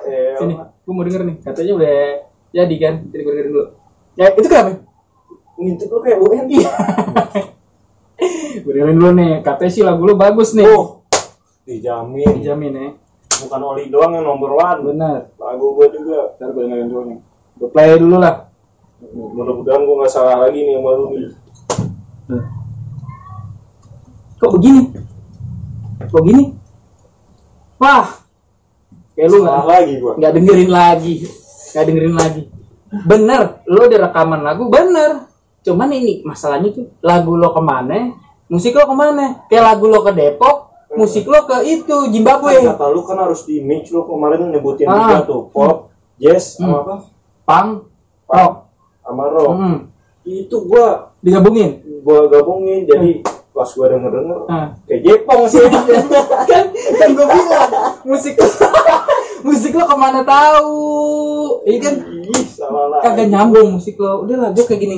Eh, 0.08 0.40
sini 0.40 0.54
gue 0.56 0.92
mau 0.92 1.04
denger 1.04 1.20
nih. 1.22 1.36
Katanya 1.42 1.72
udah 1.74 1.96
jadi 2.50 2.74
kan 2.78 2.94
jadi 3.06 3.20
gue 3.20 3.32
dengerin 3.34 3.52
dulu. 3.52 3.64
Ya 4.14 4.26
itu 4.30 4.46
kenapa? 4.46 4.72
Ngintip 5.54 5.88
lu 5.88 6.00
kayak 6.00 6.18
UN 6.18 6.44
Iya. 6.48 6.70
gue 8.56 8.72
dengerin 8.72 8.96
dulu 8.96 9.10
nih. 9.14 9.32
Katanya 9.40 9.68
sih 9.70 9.82
lagu 9.82 10.00
lo 10.00 10.14
bagus 10.14 10.56
nih. 10.56 10.64
Oh. 10.64 11.04
Dijamin. 11.64 12.40
Dijamin 12.40 12.72
ya 12.72 12.88
bukan 13.34 13.60
oli 13.62 13.90
doang 13.90 14.14
yang 14.14 14.24
nomor 14.24 14.56
one. 14.56 14.80
Bener. 14.86 15.28
Lagu 15.36 15.66
gua 15.74 15.88
juga. 15.88 16.32
Ntar 16.36 16.48
gue 16.50 16.62
dengerin 16.64 16.88
dulu 16.88 17.02
nih 17.10 17.20
gue 17.54 17.68
play 17.70 17.96
dulu 17.96 18.16
lah. 18.18 18.50
Mudah-mudahan 19.14 19.80
gua 19.84 19.94
nggak 20.02 20.12
salah 20.12 20.36
lagi 20.48 20.58
nih 20.64 20.74
sama 20.74 20.90
lu 20.96 21.04
nih 21.12 21.30
kok 24.34 24.50
begini? 24.60 24.82
Kok 26.10 26.22
gini? 26.24 26.44
Wah. 27.80 28.06
Kayak 29.14 29.28
lu 29.30 29.36
nggak 29.46 29.64
lagi 29.64 29.92
gua. 30.02 30.12
nggak 30.18 30.32
dengerin 30.34 30.70
lagi. 30.70 31.14
Nggak 31.72 31.84
dengerin 31.86 32.14
lagi. 32.16 32.42
Bener 32.94 33.40
lo 33.66 33.80
udah 33.86 34.00
rekaman 34.10 34.40
lagu 34.42 34.68
bener. 34.68 35.30
Cuman 35.64 35.88
ini 35.94 36.20
masalahnya 36.22 36.74
tuh 36.74 36.92
lagu 37.00 37.34
lo 37.38 37.54
ke 37.54 37.62
mana? 37.62 38.12
Musik 38.50 38.76
lo 38.76 38.84
ke 38.84 38.94
mana? 38.94 39.46
Kayak 39.48 39.64
lagu 39.74 39.84
lo 39.88 40.04
ke 40.04 40.12
Depok 40.12 40.56
musik 40.94 41.26
lo 41.26 41.42
ke 41.42 41.66
itu 41.66 41.96
Zimbabwe 42.14 42.54
Kan 42.62 42.78
kata 42.78 42.86
lu 42.94 43.02
kan 43.02 43.18
harus 43.18 43.42
di 43.42 43.58
mix 43.58 43.90
lu 43.90 44.06
kemarin 44.06 44.46
nyebutin 44.46 44.86
Ah. 44.86 44.94
tiga 44.94 45.18
tuh 45.26 45.50
pop 45.50 45.90
jazz 46.22 46.54
sama 46.54 46.70
Hmm. 46.70 46.82
apa 46.86 46.94
pang 47.44 47.84
rock 48.26 48.54
sama 49.00 49.24
rock 49.28 49.52
Hmm, 49.54 49.76
itu 50.22 50.56
gua 50.64 51.12
digabungin? 51.18 51.80
gua 52.00 52.26
gabungin 52.26 52.84
jadi 52.84 53.20
pas 53.50 53.70
gua 53.70 53.86
denger 53.86 54.10
denger 54.12 54.38
Ah. 54.46 54.66
kayak 54.84 55.00
Jepang 55.00 55.40
sih. 55.46 55.62
Kan 56.50 56.64
kan 56.72 57.08
gue 57.10 57.22
bilang 57.24 57.70
musik 58.02 58.34
musik 59.46 59.72
lo 59.72 59.84
ke 59.84 59.94
mana 59.94 60.20
tahu? 60.20 60.74
Ini 61.62 61.78
kan? 61.78 61.94
Salah 62.44 62.84
lah. 62.88 63.00
Kagak 63.00 63.28
nyambung 63.28 63.68
musik 63.74 63.94
lo 63.94 64.24
udah 64.24 64.36
lah 64.38 64.50
gue 64.50 64.64
kayak 64.64 64.80
gini. 64.80 64.96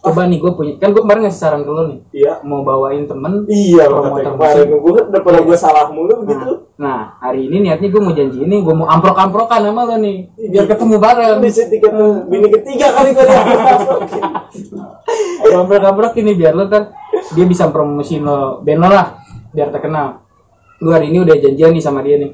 Coba 0.00 0.24
nih 0.24 0.38
gue 0.38 0.50
punya 0.50 0.72
kan 0.76 0.90
gue 0.90 0.98
kemarin 0.98 1.22
ngasih 1.22 1.38
saran 1.38 1.60
ke 1.60 1.70
lo 1.70 1.82
nih. 1.86 1.98
Iya. 2.14 2.32
Mau 2.42 2.60
bawain 2.60 3.04
temen 3.04 3.44
iya 3.46 3.84
kata 3.84 4.30
kemarin 4.30 4.66
musik. 4.66 4.80
gua 4.80 5.00
daripada 5.06 5.38
gua 5.40 5.56
salah 5.56 5.86
mulu 5.88 6.24
gitu 6.24 6.50
nah 6.80 7.20
hari 7.20 7.44
ini 7.44 7.68
niatnya 7.68 7.92
gue 7.92 8.00
mau 8.00 8.16
janji 8.16 8.40
ini 8.40 8.64
gue 8.64 8.72
mau 8.72 8.88
amprok 8.88 9.20
amprokan 9.20 9.68
sama 9.68 9.84
lo 9.84 10.00
nih. 10.00 10.32
Biar 10.48 10.64
ketemu 10.64 10.96
bareng. 10.96 11.36
Di 11.44 11.52
tiket 11.52 11.92
bini 12.24 12.48
ketiga 12.48 12.96
kali 12.96 13.12
gua 13.12 13.24
amprok 15.60 15.84
amprok 15.84 16.12
ini 16.16 16.32
biar 16.32 16.56
lo 16.56 16.72
ntar 16.72 16.96
dia 17.36 17.44
bisa 17.44 17.68
promosiin 17.68 18.24
lo 18.24 18.64
band 18.64 18.80
lo 18.80 18.88
lah 18.88 19.12
biar 19.52 19.68
terkenal. 19.68 20.24
Gue 20.80 20.96
hari 20.96 21.12
ini 21.12 21.20
udah 21.20 21.36
janjian 21.36 21.76
nih 21.76 21.84
sama 21.84 22.00
dia 22.00 22.16
nih. 22.16 22.32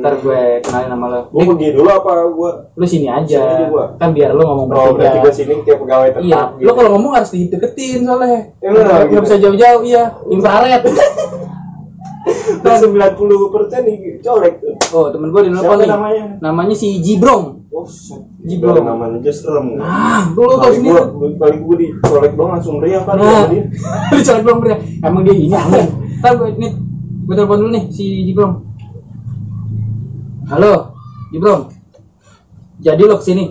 Ntar 0.00 0.16
gue 0.24 0.64
kenalin 0.64 0.88
sama 0.88 1.06
lo. 1.12 1.20
Gua 1.28 1.44
pergi 1.52 1.68
dulu 1.76 1.88
apa 1.92 2.10
gua? 2.32 2.52
Lu 2.72 2.88
sini 2.88 3.12
aja. 3.12 3.52
Sini 3.52 3.68
gua. 3.68 4.00
kan 4.00 4.16
biar 4.16 4.32
lu 4.32 4.48
ngomong 4.48 4.72
oh 4.72 4.96
berarti 4.96 5.20
bertiga 5.20 5.28
gua 5.28 5.32
sini 5.36 5.54
kayak 5.68 5.78
pegawai 5.84 6.08
tetap 6.16 6.24
iya 6.24 6.40
gitu. 6.56 6.64
lu 6.64 6.70
kalau 6.72 6.90
ngomong 6.96 7.12
harus 7.20 7.30
dideketin 7.36 8.00
soalnya. 8.08 8.48
Gitu. 8.64 9.12
nggak 9.12 9.24
bisa 9.28 9.36
jauh-jauh 9.36 9.82
iya. 9.84 10.16
Infrared 10.32 10.88
Dan 12.48 12.76
90 12.80 13.52
persen 13.52 13.82
colek 14.18 14.54
tuh. 14.58 14.74
oh 14.92 15.06
temen 15.12 15.28
gue 15.28 15.42
di 15.44 15.50
Siapa 15.50 15.60
telepon 15.60 15.76
nih 15.78 15.88
namanya? 15.88 16.24
namanya 16.40 16.74
si 16.74 16.88
Jibrong 16.98 17.44
Oh. 17.68 17.84
Jibrong. 18.42 18.80
namanya 18.82 19.20
aja 19.20 19.30
serem. 19.30 19.76
ah 19.78 20.32
lu 20.32 20.40
lu 20.40 20.56
tau 20.56 20.72
sendiri 20.72 20.88
gua, 20.88 21.28
kali 21.36 21.56
gua 21.60 21.74
dicolek 21.76 22.32
doang 22.34 22.50
langsung 22.56 22.80
riang 22.80 23.04
kan 23.04 23.20
nah 23.20 23.44
dia. 23.46 23.68
lu 24.10 24.18
colek 24.18 24.42
belum 24.42 24.58
pernah 24.64 24.78
emang 25.04 25.22
dia 25.22 25.34
ini 25.36 25.52
aneh 25.52 25.86
ntar 26.18 26.32
gue 26.34 26.48
nih 26.56 26.72
gue 27.28 27.34
telepon 27.36 27.58
dulu 27.60 27.70
nih 27.70 27.84
si 27.92 28.04
Jibrong 28.24 28.54
halo 30.48 30.96
Jibrong 31.30 31.62
jadi 32.80 33.02
lo 33.04 33.20
ke 33.20 33.24
sini 33.26 33.44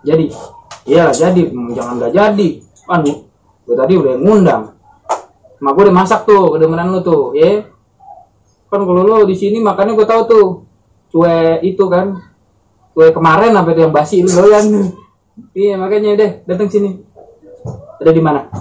jadi 0.00 0.24
iya 0.86 1.10
jadi 1.10 1.50
Hmm, 1.50 1.74
jangan 1.74 1.98
gak 1.98 2.12
jadi 2.14 2.48
kan 2.86 3.02
gue 3.66 3.74
tadi 3.74 3.94
udah 3.98 4.14
ngundang 4.22 4.62
Mak 5.56 5.72
gue 5.72 5.82
udah 5.88 5.96
masak 5.96 6.28
tuh 6.28 6.52
kedengeran 6.56 6.92
lu 6.92 7.00
tuh 7.00 7.32
ya. 7.32 7.64
Kan 8.68 8.84
kalau 8.84 9.02
lo 9.06 9.24
di 9.24 9.32
sini 9.32 9.64
makannya 9.64 9.96
gue 9.96 10.06
tahu 10.08 10.22
tuh 10.28 10.46
kue 11.08 11.36
itu 11.64 11.84
kan. 11.88 12.20
Kue 12.92 13.12
kemarin 13.12 13.56
itu 13.56 13.80
yang 13.80 13.94
basi 13.94 14.20
lu 14.20 14.28
doyan. 14.28 14.92
Iya 15.56 15.80
makanya 15.80 16.16
deh 16.16 16.30
datang 16.44 16.68
sini. 16.68 17.00
Ada 18.00 18.12
di 18.12 18.20
mana? 18.20 18.52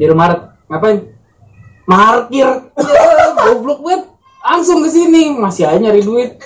Di 0.00 0.04
rumah 0.08 0.56
ngapain? 0.68 1.12
Parkir. 1.84 2.48
Ya 2.76 3.26
goblok 3.52 3.80
banget. 3.84 4.02
Langsung 4.40 4.80
ke 4.80 4.88
sini. 4.88 5.36
Masih 5.36 5.68
aja 5.68 5.76
nyari 5.76 6.00
duit. 6.00 6.40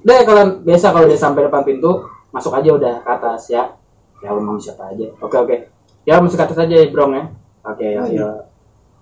Deh 0.00 0.24
kalian 0.24 0.64
biasa 0.64 0.92
kalau 0.96 1.04
udah 1.04 1.20
sampai 1.20 1.44
depan 1.48 1.64
pintu 1.68 2.08
masuk 2.32 2.56
aja 2.56 2.72
udah 2.72 2.94
ke 3.04 3.10
atas 3.12 3.52
ya. 3.52 3.76
Ya 4.24 4.32
lu 4.32 4.40
siapa 4.56 4.88
aja. 4.88 5.12
Oke 5.20 5.36
oke. 5.36 5.56
Ya 6.08 6.16
masuk 6.20 6.40
ke 6.40 6.44
atas 6.48 6.60
aja 6.64 6.72
ya 6.80 6.88
brong 6.88 7.12
ya 7.12 7.24
oke 7.62 7.84
ya 7.84 8.02
ya 8.06 8.28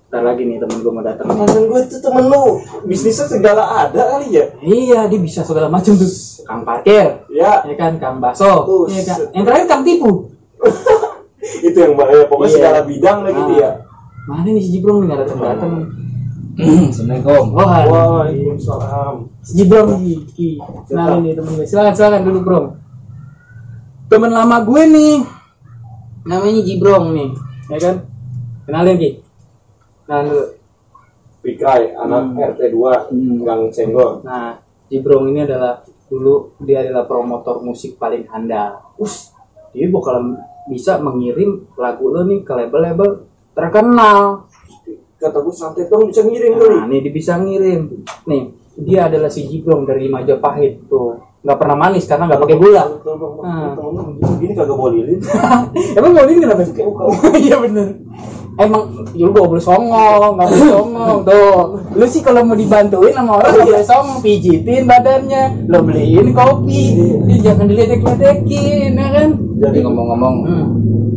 Ntar 0.08 0.24
lagi 0.24 0.40
nih 0.40 0.56
temen 0.56 0.80
gue 0.80 0.88
mau 0.88 1.04
datang. 1.04 1.28
Mantan 1.28 1.68
gue 1.68 1.80
tuh 1.84 2.00
temen 2.00 2.32
lu. 2.32 2.64
Bisnisnya 2.88 3.28
segala 3.28 3.60
ada 3.84 4.16
kali 4.16 4.40
ya. 4.40 4.48
iya 4.64 5.04
dia 5.04 5.20
bisa 5.20 5.44
segala 5.44 5.68
macam 5.68 5.92
tuh. 5.92 6.08
Kang 6.48 6.64
parkir. 6.64 7.28
Ya, 7.28 7.60
ya 7.60 7.74
kan 7.76 8.00
kang 8.00 8.16
baso. 8.16 8.64
Iya 8.88 9.04
kan. 9.04 9.18
yang 9.36 9.44
terakhir 9.44 9.68
kang 9.68 9.84
tipu. 9.84 10.32
Itu 11.68 11.76
yang 11.76 11.92
bahaya. 11.92 12.24
Pokoknya 12.24 12.48
Iya. 12.48 12.56
segala 12.56 12.78
bidang 12.88 13.18
lah 13.20 13.32
gitu 13.36 13.52
Ah. 13.52 13.60
ya. 13.60 13.70
mana 14.24 14.48
nih 14.48 14.60
si 14.60 14.70
Jibrong 14.72 14.98
nih 15.00 15.06
nggak 15.12 15.20
datang 15.24 15.38
datang. 15.44 15.72
Assalamualaikum. 16.88 17.44
Wah 17.52 17.68
Waalaikumsalam. 17.84 19.14
si 19.44 19.52
Jibrong 19.60 19.88
kenalin 20.88 21.20
nih 21.20 21.32
temen 21.36 21.52
gue 21.52 21.66
silakan 21.68 21.92
silakan 21.92 22.24
duduk 22.24 22.42
bro. 22.48 22.60
Temen 24.08 24.32
lama 24.32 24.64
gue 24.64 24.82
nih. 24.88 25.14
Namanya 26.24 26.60
Jibrong 26.64 27.12
nih. 27.12 27.28
Ya 27.68 27.76
kan 27.76 27.94
kenalin 28.68 28.94
Ki 28.94 29.10
kenalin 30.04 30.26
dulu 30.28 30.44
Pikai, 31.38 31.94
anak 31.94 32.22
Hmm. 32.28 32.42
RT 32.52 32.60
2 32.68 33.08
Hmm. 33.08 33.40
Gang 33.40 33.62
Senggol. 33.70 34.20
nah 34.20 34.58
Jibrong 34.86 35.30
ini 35.30 35.42
adalah 35.42 35.80
dulu 36.04 36.52
dia 36.58 36.82
adalah 36.82 37.04
promotor 37.04 37.60
musik 37.60 37.94
paling 37.94 38.24
handal. 38.26 38.80
Us, 38.96 39.30
dia 39.70 39.86
bakal 39.86 40.34
bisa 40.66 40.96
mengirim 40.98 41.68
lagu 41.74 42.08
lo 42.08 42.24
nih 42.24 42.40
ke 42.40 42.52
label-label 42.52 43.24
terkenal. 43.52 44.44
kata 45.16 45.34
gue 45.36 45.50
santai 45.50 45.84
dong 45.86 46.06
bisa 46.06 46.22
ngirim 46.22 46.54
kali 46.54 46.74
Nah, 46.74 46.86
nih 46.86 46.98
dia 47.02 47.12
bisa 47.12 47.32
ngirim. 47.36 47.90
Nih, 48.24 48.42
dia 48.78 49.06
adalah 49.06 49.26
si 49.26 49.44
Jibrong 49.44 49.82
dari 49.82 50.06
Majapahit 50.06 50.86
tuh. 50.86 51.18
Nggak 51.38 51.58
pernah 51.58 51.76
manis 51.76 52.06
karena 52.06 52.26
nggak 52.26 52.38
pakai 52.40 52.56
gula. 52.56 52.84
Temen 53.02 54.06
gini 54.38 54.52
kagak 54.54 54.74
bawa 54.74 54.90
lilin 54.90 55.18
Emang 55.98 56.12
mau 56.12 56.22
ini 56.22 56.38
kenapa? 56.38 56.62
Iya 57.38 57.56
bener. 57.58 57.86
Emang 58.58 59.06
ya 59.14 59.22
lu 59.22 59.30
gak 59.30 59.54
boleh 59.54 59.62
songong, 59.62 60.34
gak 60.34 60.48
boleh 60.50 60.66
songong 60.66 61.18
tuh. 61.22 61.78
Lu 61.94 62.04
sih 62.10 62.26
kalau 62.26 62.42
mau 62.42 62.58
dibantuin 62.58 63.14
sama 63.14 63.38
orang 63.38 63.54
gak 63.54 63.66
boleh 63.70 63.86
songong, 63.86 64.18
pijitin 64.18 64.82
badannya, 64.82 65.70
lo 65.70 65.78
beliin 65.86 66.34
kopi, 66.34 66.82
dia 67.22 67.38
jangan 67.38 67.70
diledek-ledekin, 67.70 68.98
ya 68.98 69.08
kan? 69.14 69.28
Jadi 69.62 69.78
ngomong-ngomong, 69.86 70.34
Hmm. 70.42 70.66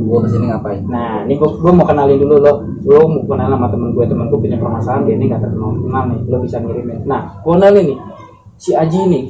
gue 0.06 0.20
ke 0.22 0.30
sini 0.30 0.46
ngapain? 0.54 0.86
Nah, 0.86 1.26
ini 1.26 1.40
gua, 1.42 1.50
gua 1.58 1.72
mau 1.74 1.88
kenalin 1.90 2.22
dulu 2.22 2.36
lo. 2.38 2.54
Lo 2.86 3.10
mau 3.10 3.26
kenal 3.26 3.58
sama 3.58 3.68
temen 3.74 3.90
gue, 3.98 4.06
temen 4.06 4.26
gue 4.30 4.38
punya 4.38 4.58
permasalahan, 4.62 5.02
dia 5.10 5.16
ini 5.18 5.26
gak 5.26 5.42
terkenal 5.42 5.70
kenal 5.82 6.04
nih, 6.14 6.20
lo 6.30 6.38
bisa 6.46 6.58
ngirimin. 6.62 7.10
Nah, 7.10 7.42
gua 7.42 7.58
kenalin 7.58 7.84
nih, 7.90 7.98
si 8.62 8.78
Aji 8.78 9.02
nih, 9.10 9.24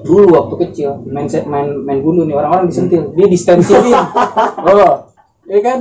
dulu 0.00 0.26
waktu 0.32 0.54
kecil 0.66 1.04
main 1.06 1.28
set 1.28 1.44
main 1.44 1.84
main 1.84 2.00
gundu 2.00 2.24
nih 2.24 2.32
orang-orang 2.32 2.72
disentil 2.72 3.12
dia 3.12 3.28
distensilin 3.28 3.92
oh 4.68 5.12
iya 5.44 5.60
kan 5.60 5.78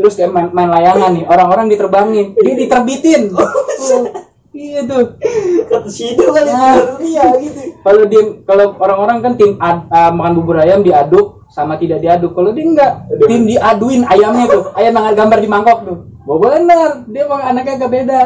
terus 0.00 0.16
kayak 0.16 0.32
main, 0.32 0.48
main 0.56 0.72
layangan 0.72 1.12
nih 1.12 1.28
orang-orang 1.28 1.68
diterbangin. 1.68 2.32
Dia 2.40 2.54
diterbitin. 2.56 3.28
Oh, 3.36 4.08
iya 4.56 4.80
tuh. 4.88 5.20
Kata 5.68 5.88
situ 5.92 6.24
kali 6.24 6.48
Nah, 6.48 6.96
iya 7.04 7.36
gitu. 7.36 7.76
Kalau 7.84 8.08
dia 8.08 8.22
kalau 8.48 8.80
orang-orang 8.80 9.20
kan 9.20 9.32
tim 9.36 9.60
ad- 9.60 9.92
ah, 9.92 10.08
makan 10.08 10.40
bubur 10.40 10.56
ayam 10.56 10.80
diaduk 10.80 11.44
sama 11.52 11.76
tidak 11.76 12.00
diaduk. 12.00 12.32
Kalau 12.32 12.56
dia 12.56 12.64
enggak 12.64 12.92
tim 13.28 13.44
diaduin 13.44 14.08
ayamnya 14.08 14.48
tuh. 14.48 14.72
Ayam 14.72 14.96
yang 14.96 15.12
gambar 15.12 15.38
di 15.44 15.48
mangkok 15.52 15.78
tuh. 15.84 15.98
Oh, 16.24 16.40
bener 16.40 17.04
dia 17.12 17.28
emang 17.28 17.44
anaknya 17.44 17.76
agak 17.76 17.90
beda. 17.92 18.22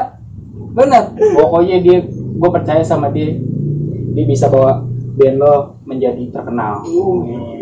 Bener 0.78 1.02
pokoknya 1.34 1.82
dia 1.82 1.96
gue 2.06 2.50
percaya 2.54 2.87
sama 2.87 3.10
dia. 3.10 3.34
Dia 4.14 4.24
bisa 4.30 4.46
bawa 4.46 4.87
band 5.18 5.37
lo 5.42 5.54
menjadi 5.82 6.22
terkenal. 6.30 6.87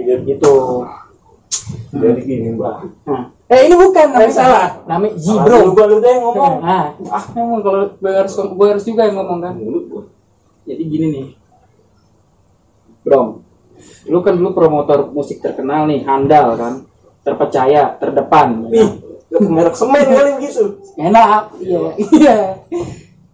Jadi 0.05 0.37
gitu. 0.37 0.85
Jadi 1.93 2.21
gini 2.25 2.57
mbak. 2.57 2.77
Nah, 3.09 3.33
eh 3.53 3.69
ini 3.69 3.77
bukan 3.77 4.17
namanya 4.17 4.33
salah 4.33 4.69
namanya 4.89 5.13
Zibro 5.21 5.69
lu 5.69 5.77
lu 5.77 5.97
deh 6.01 6.17
ngomong. 6.25 6.65
Nah 6.65 6.97
ah 7.13 7.25
emang 7.37 7.61
kalau 7.61 7.93
gue 7.93 8.13
harus 8.17 8.33
gue 8.33 8.67
harus 8.73 8.85
juga 8.89 9.05
yang 9.05 9.21
ngomong 9.21 9.39
kan? 9.45 9.55
Jadi 10.65 10.83
gini 10.89 11.07
nih. 11.13 11.27
Bro 13.05 13.45
lu 14.09 14.19
kan 14.25 14.41
dulu 14.41 14.57
promotor 14.57 15.13
musik 15.13 15.45
terkenal 15.45 15.85
nih 15.85 16.01
handal 16.09 16.57
kan? 16.57 16.89
Terpercaya 17.21 17.93
terdepan. 18.01 18.73
Ih 18.73 18.91
merek 19.37 19.77
semen 19.77 20.09
kali 20.09 20.31
begitu. 20.41 20.81
Enak. 20.97 21.53
Iya. 21.61 21.81
Iya. 22.01 22.37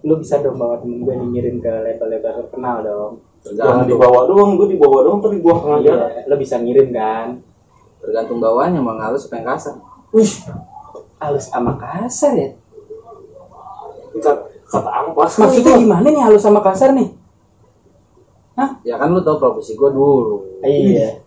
Lu 0.03 0.19
bisa 0.19 0.43
dong 0.43 0.59
bawa 0.59 0.83
temen 0.83 1.07
gue 1.07 1.15
nih 1.15 1.29
ngirim 1.31 1.57
ke 1.63 1.71
label-label 1.71 2.33
terkenal 2.43 2.77
dong. 2.83 3.13
Jangan 3.55 3.87
dibawa 3.87 4.27
doang 4.27 4.59
gue 4.59 4.75
dibawa 4.75 5.07
doang 5.07 5.23
tapi 5.23 5.39
gua 5.39 5.79
jalan 5.79 6.11
iya 6.11 6.27
lu 6.27 6.35
bisa 6.35 6.59
ngirim 6.59 6.91
kan? 6.91 7.39
Tergantung 8.03 8.43
bawahnya 8.43 8.83
mau 8.83 8.99
ngalus 8.99 9.31
apa 9.31 9.35
yang 9.39 9.47
kasar. 9.55 9.77
Wih 10.14 10.33
halus 11.18 11.47
sama 11.51 11.77
kasar 11.77 12.33
ya 12.35 12.49
kata 14.68 14.90
ampas 14.90 15.38
maksudnya 15.40 15.81
gimana 15.81 16.07
nih 16.09 16.23
halus 16.23 16.42
sama 16.44 16.61
kasar 16.61 16.92
nih 16.92 17.18
Hah? 18.59 18.83
Ya 18.83 18.99
kan 18.99 19.14
lu 19.14 19.23
tau 19.23 19.38
profesi 19.38 19.79
gue 19.79 19.87
dulu. 19.87 20.42
Iya. 20.66 21.23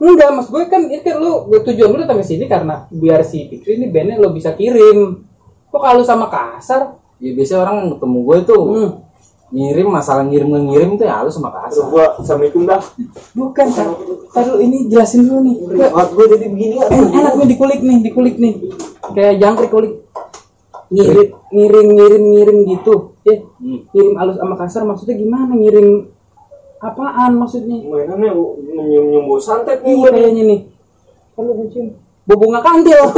Enggak, 0.00 0.28
mas 0.40 0.48
gue 0.48 0.64
kan 0.72 0.88
ini 0.88 1.04
kan 1.04 1.20
lu 1.20 1.44
gue 1.52 1.60
tujuan 1.68 1.92
lu 1.92 2.00
datang 2.00 2.24
ke 2.24 2.24
sini 2.24 2.48
karena 2.48 2.88
biar 2.88 3.20
si 3.28 3.44
Fikri 3.52 3.76
ini 3.76 3.92
bandnya 3.92 4.16
lo 4.16 4.32
bisa 4.32 4.56
kirim. 4.56 5.20
Kok 5.68 5.76
kalau 5.76 6.00
sama 6.00 6.32
kasar? 6.32 6.96
Ya 7.20 7.36
biasanya 7.36 7.60
orang 7.60 7.92
ketemu 7.92 8.18
gue 8.24 8.38
tuh 8.48 8.62
Hmm. 8.72 8.90
Ngirim 9.46 9.86
masalah 9.88 10.22
ngirim 10.22 10.50
ngirim 10.50 10.90
tuh 10.94 11.06
ya 11.06 11.22
halus 11.22 11.34
sama 11.34 11.54
terus 11.54 11.78
kasar. 11.78 11.86
gua 11.86 12.06
assalamualaikum 12.18 12.62
dah 12.64 12.80
Bukan, 13.32 13.66
Kak. 13.68 13.86
Ntar 14.32 14.44
lu 14.48 14.56
ini 14.58 14.78
jelasin 14.86 15.22
dulu 15.22 15.38
nih. 15.40 15.54
Gua- 15.62 15.90
Buat 15.92 16.08
gue 16.12 16.24
jadi 16.30 16.46
begini 16.48 16.74
kan 16.76 16.88
En- 16.90 17.12
enak 17.14 17.32
nih 17.36 17.46
dikulik 17.48 17.80
nih, 17.80 17.96
dikulik 18.02 18.36
nih. 18.36 18.54
Kayak 19.12 19.34
jangkrik 19.38 19.70
kulik. 19.70 19.94
Ngirim, 20.88 21.28
ngirim, 21.48 21.86
ngirim, 21.90 22.22
ngirim 22.28 22.58
gitu. 22.68 22.94
Ya, 23.22 23.34
Hmm. 23.56 23.86
ngirim 23.90 24.14
halus 24.14 24.36
sama 24.36 24.54
kasar 24.56 24.82
maksudnya 24.82 25.14
gimana? 25.14 25.52
Ngirim 25.52 26.10
apaan 26.78 27.32
maksudnya? 27.34 27.76
mainannya 27.82 28.30
nyium 28.76 29.04
nyium 29.08 29.24
bau 29.24 29.38
santet 29.38 29.80
nih 29.80 29.88
Iya 29.88 29.96
gua 29.96 30.08
nih 30.08 30.20
kayaknya 30.20 30.42
nih. 30.44 30.60
Kalau 31.32 31.52
bucin. 31.54 31.86
Bobonga 32.24 32.60
kantil. 32.60 32.98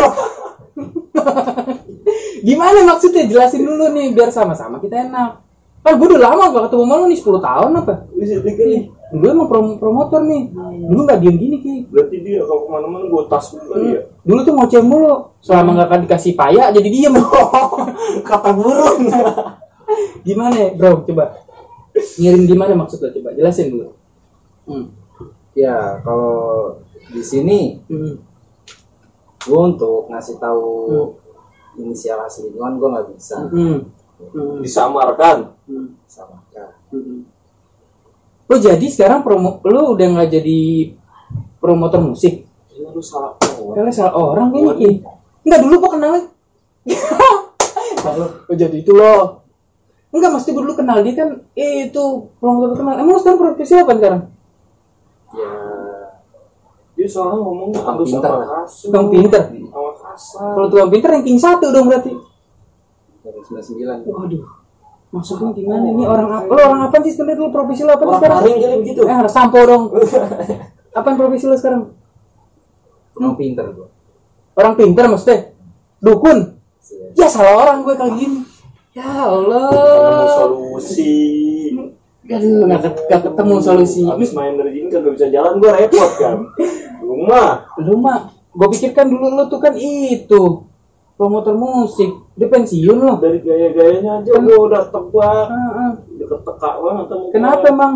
Gimana 2.44 2.78
maksudnya? 2.84 3.24
Jelasin 3.24 3.64
dulu 3.64 3.90
nih 3.90 4.12
biar 4.12 4.28
sama-sama 4.28 4.76
kita 4.76 5.08
enak. 5.08 5.47
Kan 5.78 5.92
gue 5.94 6.06
udah 6.06 6.20
lama 6.20 6.44
gak 6.50 6.62
ketemu 6.68 6.82
sama 6.84 6.94
lu 6.94 7.06
nih 7.06 7.18
10 7.18 7.38
tahun 7.40 7.70
apa? 7.76 7.94
bisa 8.12 8.34
pikir 8.40 8.66
nih 8.68 8.82
Dulu 9.08 9.24
emang 9.26 9.48
prom- 9.48 9.78
promotor 9.78 10.20
nih. 10.20 10.52
Dulu 10.84 11.00
gak 11.02 11.18
diem 11.18 11.34
gini 11.34 11.56
ki. 11.58 11.74
berarti 11.88 12.16
dia 12.20 12.44
kalau 12.44 12.60
ke 12.62 12.70
mana-mana 12.70 13.04
gue 13.04 13.22
tas 13.24 13.46
dulu 13.48 13.64
kali 13.66 13.86
ya 13.90 14.00
Dulu 14.20 14.40
tuh 14.42 14.52
ngoceh 14.52 14.82
mulu. 14.82 15.14
Selama 15.40 15.70
gak 15.74 15.86
akan 15.88 16.00
dikasih 16.04 16.32
paya 16.34 16.68
jadi 16.68 16.88
diem. 16.88 17.14
kata 18.28 18.50
burung 18.52 19.08
gimana 20.20 20.54
ya 20.54 20.68
bro? 20.70 21.00
Coba. 21.02 21.40
Ngirim 22.14 22.44
gimana 22.44 22.76
maksud 22.76 23.00
lo? 23.00 23.08
Coba 23.10 23.32
jelasin 23.32 23.72
dulu. 23.72 23.88
Hmm. 24.68 24.92
Ya 25.56 25.74
kalau 26.02 26.76
di 27.08 27.22
sini 27.22 27.80
Hmm. 27.88 28.20
gue 29.40 29.60
untuk 29.64 30.04
ngasih 30.06 30.36
tahu 30.36 30.68
inisial 31.74 32.20
asli 32.20 32.46
gue 32.46 32.60
gue 32.60 32.88
nggak 32.90 33.06
bisa 33.10 33.48
Hmm. 33.48 33.88
Hmm. 34.18 34.58
disamarkan 34.58 35.54
Hmm. 35.70 35.94
kan. 36.50 36.70
Mm-mm. 36.90 37.22
Oh 38.48 38.58
jadi 38.58 38.82
sekarang 38.90 39.22
promo 39.22 39.62
lu 39.62 39.94
udah 39.94 40.06
nggak 40.08 40.30
jadi 40.40 40.90
promotor 41.62 42.02
musik? 42.02 42.48
ini 42.74 42.88
lu 42.94 43.02
salah 43.02 43.34
orang 43.38 43.74
Kalian 43.74 43.94
salah 43.94 44.14
orang 44.14 44.46
kayaknya. 44.54 44.74
Ki. 44.78 44.90
Enggak 45.46 45.60
dulu 45.66 45.74
gua 45.82 45.90
kenalnya. 45.98 46.22
Kalau 47.98 48.26
oh, 48.48 48.56
jadi 48.56 48.76
itu 48.78 48.92
loh. 48.94 49.44
Enggak 50.14 50.30
mesti 50.34 50.48
gua 50.54 50.62
dulu 50.64 50.74
kenal 50.78 50.98
dia 51.04 51.14
kan 51.14 51.28
eh, 51.52 51.92
itu 51.92 52.04
promotor 52.40 52.74
terkenal. 52.74 52.94
Emang 52.96 53.14
lu 53.14 53.20
sekarang 53.20 53.38
profesi 53.38 53.74
apa 53.76 53.92
sekarang? 53.94 54.22
Ya 55.36 55.50
dia 56.98 57.06
soalnya 57.06 57.38
Tukang 57.78 57.94
harus 57.94 58.10
pinter 58.10 58.26
sama 58.26 58.42
kasar 58.42 58.82
Tukang 58.90 59.06
pinter. 59.14 59.42
sama 59.54 59.92
kasar 60.02 60.50
Kalau 60.58 60.66
tukang 60.66 60.90
pinter 60.90 61.08
ranking 61.14 61.38
satu 61.38 61.66
dong 61.70 61.86
berarti. 61.86 62.10
Dari 63.20 63.40
99 63.40 64.06
Waduh. 64.06 64.44
Maksudnya 65.08 65.50
gimana 65.52 65.84
ini 65.88 66.04
orang 66.04 66.28
apa? 66.28 66.46
Lu 66.46 66.60
orang 66.60 66.82
apa 66.84 66.96
sih 67.00 67.12
sebenarnya 67.16 67.40
lu 67.40 67.48
profesi 67.48 67.80
lu 67.80 67.90
apa 67.90 67.98
sih 67.98 68.04
orang 68.04 68.20
sekarang? 68.20 68.38
paling 68.38 68.56
jadi 68.60 68.76
begitu 68.76 69.00
Eh 69.02 69.16
harus 69.16 69.32
sampo 69.32 69.58
dong. 69.62 69.84
Apaan 70.98 71.16
profesi 71.16 71.44
lu 71.44 71.56
sekarang? 71.56 71.82
Emang 73.16 73.34
pinter 73.34 73.66
gue. 73.72 73.88
Orang 74.52 74.74
pinter 74.74 75.04
maksudnya? 75.08 75.56
Dukun? 75.98 76.38
Ya 77.16 77.26
salah 77.26 77.64
orang 77.64 77.82
gue 77.82 77.94
kayak 77.94 78.14
gini. 78.14 78.38
Ya 78.92 79.04
ketemu 79.04 79.24
Allah. 79.24 80.28
solusi 80.28 81.16
Aduh, 82.28 82.68
ket- 82.68 83.04
nggak 83.08 83.22
ketemu 83.24 83.54
solusi. 83.58 84.02
habis 84.04 84.36
main 84.36 84.52
dari 84.52 84.76
sini 84.76 84.92
kagak 84.92 85.16
bisa 85.16 85.32
jalan 85.32 85.56
gue 85.56 85.70
repot 85.72 86.10
kan 86.20 86.36
rumah 87.00 87.64
Lu 87.80 87.96
mah, 87.96 88.28
gue 88.52 88.68
pikirkan 88.68 89.08
dulu 89.08 89.32
lu 89.32 89.44
tuh 89.48 89.56
kan 89.56 89.72
itu 89.72 90.68
promotor 91.18 91.58
musik. 91.58 92.30
Dia 92.38 92.46
pensiun 92.46 92.96
loh. 92.96 93.16
dari 93.18 93.42
gaya-gayanya 93.42 94.22
aja 94.22 94.32
gue 94.38 94.54
udah 94.56 94.86
tebak 94.86 95.46
Heeh. 95.50 95.90
udah 96.14 96.26
ketekak 96.30 96.74
banget 96.78 97.04
gua. 97.10 97.30
Kenapa 97.34 97.64
emang? 97.68 97.92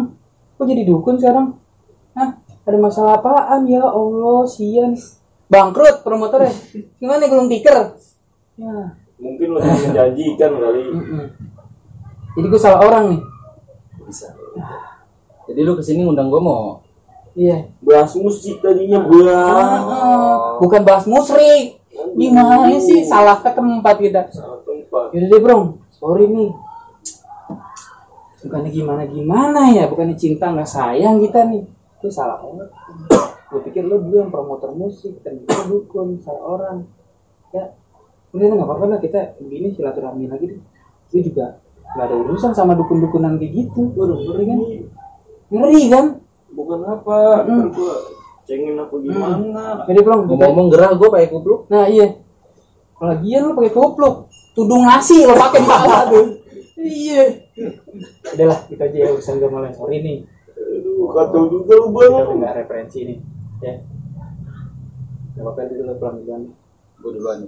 Kok 0.59 0.67
jadi 0.67 0.83
dukun 0.83 1.17
sekarang? 1.23 1.47
Hah? 2.13 2.31
Ada 2.63 2.79
masalah 2.79 3.23
apaan 3.23 3.67
ya 3.67 3.83
Allah, 3.83 4.43
sian. 4.47 4.99
Bangkrut 5.47 6.03
promotornya. 6.03 6.51
Gimana 6.99 7.31
gulung 7.31 7.47
tikar? 7.47 7.95
Ya. 8.59 8.99
mungkin 9.17 9.55
lo 9.55 9.63
menjanjikan 9.63 10.51
kali. 10.59 10.83
Jadi 12.35 12.47
gue 12.49 12.61
salah 12.61 12.81
orang 12.83 13.05
nih. 13.15 13.21
Bisa. 14.03 14.35
Jadi 15.47 15.61
lu 15.63 15.79
ke 15.79 15.83
sini 15.85 16.03
ngundang 16.03 16.27
gue 16.27 16.43
mau 16.43 16.83
Iya. 17.33 17.71
bahas 17.81 18.13
musik 18.13 18.61
tadinya 18.61 19.01
bahas 19.01 19.81
Ah, 19.89 20.37
bukan 20.61 20.83
bahas 20.85 21.05
musrik. 21.07 21.81
Gimana 22.17 22.77
sih 22.83 23.03
salah 23.07 23.39
ke 23.41 23.51
tempat 23.53 23.97
kita? 23.99 24.21
salah 24.33 24.59
tempat 24.67 25.15
Yaudah 25.15 25.29
deh 25.29 25.41
bro, 25.41 25.59
sorry 25.95 26.27
nih. 26.29 26.51
Bukannya 28.43 28.71
gimana 28.75 29.03
gimana 29.07 29.61
ya, 29.71 29.87
bukannya 29.87 30.19
cinta 30.19 30.51
nggak 30.51 30.67
sayang 30.67 31.23
kita 31.23 31.47
nih. 31.47 31.63
Itu 32.03 32.11
salah 32.11 32.43
orang. 32.43 32.71
Gue 33.53 33.61
pikir 33.69 33.87
lo 33.87 34.03
dulu 34.03 34.19
yang 34.19 34.33
promotor 34.35 34.75
musik, 34.75 35.23
dan 35.23 35.39
kita 35.47 35.71
dukun, 35.71 36.19
salah 36.25 36.43
orang. 36.43 36.77
Ya, 37.55 37.71
udah 38.35 38.45
nggak 38.49 38.67
apa-apa 38.67 38.85
lah 38.97 38.99
kita 38.99 39.39
begini 39.39 39.77
silaturahmi 39.77 40.27
lagi 40.27 40.57
deh. 40.57 40.61
Gue 41.13 41.23
juga 41.23 41.63
nggak 41.93 42.07
ada 42.09 42.17
urusan 42.19 42.53
sama 42.57 42.73
dukun-dukunan 42.73 43.37
kayak 43.37 43.53
gitu 43.53 43.93
Waduh, 43.93 44.17
ngeri 44.25 44.45
kan? 44.49 44.59
ngeri 45.53 45.83
kan 45.93 46.07
Bukan 46.57 46.81
apa, 46.89 47.45
Hmm. 47.49 47.69
Cengin 48.43 48.75
apa 48.75 48.95
gimana. 48.99 49.87
jadi 49.87 49.99
pulang 50.03 50.27
ngomong 50.27 50.67
gerah 50.71 50.93
gue 50.99 51.09
pakai 51.09 51.29
kupluk. 51.31 51.71
Nah 51.71 51.87
iya. 51.87 52.19
Lagian 52.99 53.51
lu 53.51 53.53
pakai 53.59 53.73
kupluk. 53.75 54.15
Tudung 54.53 54.85
nasi 54.85 55.25
lo 55.25 55.35
pakai 55.35 55.61
di 55.63 55.67
kepala 55.67 55.99
tuh 56.13 56.27
iya 56.83 57.25
udahlah 58.35 58.59
kita 58.67 58.85
aja 58.91 58.97
ya 58.97 59.09
urusan 59.15 59.39
gue 59.39 59.51
mulai 59.51 59.73
sorry 59.73 60.03
nih. 60.03 60.19
Aduh, 60.53 61.09
kacau 61.13 61.43
juga 61.49 61.73
lu 61.79 61.87
kita 61.93 62.01
bang. 62.01 62.13
udah 62.13 62.37
nggak 62.43 62.55
referensi 62.65 62.99
nih 63.07 63.19
ya. 63.63 63.75
Gak 65.33 65.43
apa-apa 65.47 65.61
dulu 65.71 65.83
lah 65.89 65.97
pulang 65.97 66.17
duluan. 66.21 66.43
Gue 67.01 67.11
duluan. 67.17 67.39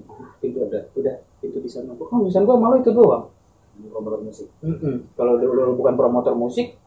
Nih 0.40 0.46
itu 0.48 0.59
udah 0.62 0.83
udah 0.94 1.14
itu 1.42 1.59
di 1.61 1.70
sana. 1.70 1.92
Kok 1.98 2.09
urusan 2.09 2.42
gue 2.46 2.57
malu 2.57 2.76
itu 2.80 2.90
doang? 2.94 3.33
Ngobrol 3.74 4.22
musik. 4.22 4.46
Mm-mm. 4.62 5.18
kalau 5.18 5.35
lu, 5.35 5.74
bukan 5.74 5.98
promotor 5.98 6.38
musik 6.38 6.78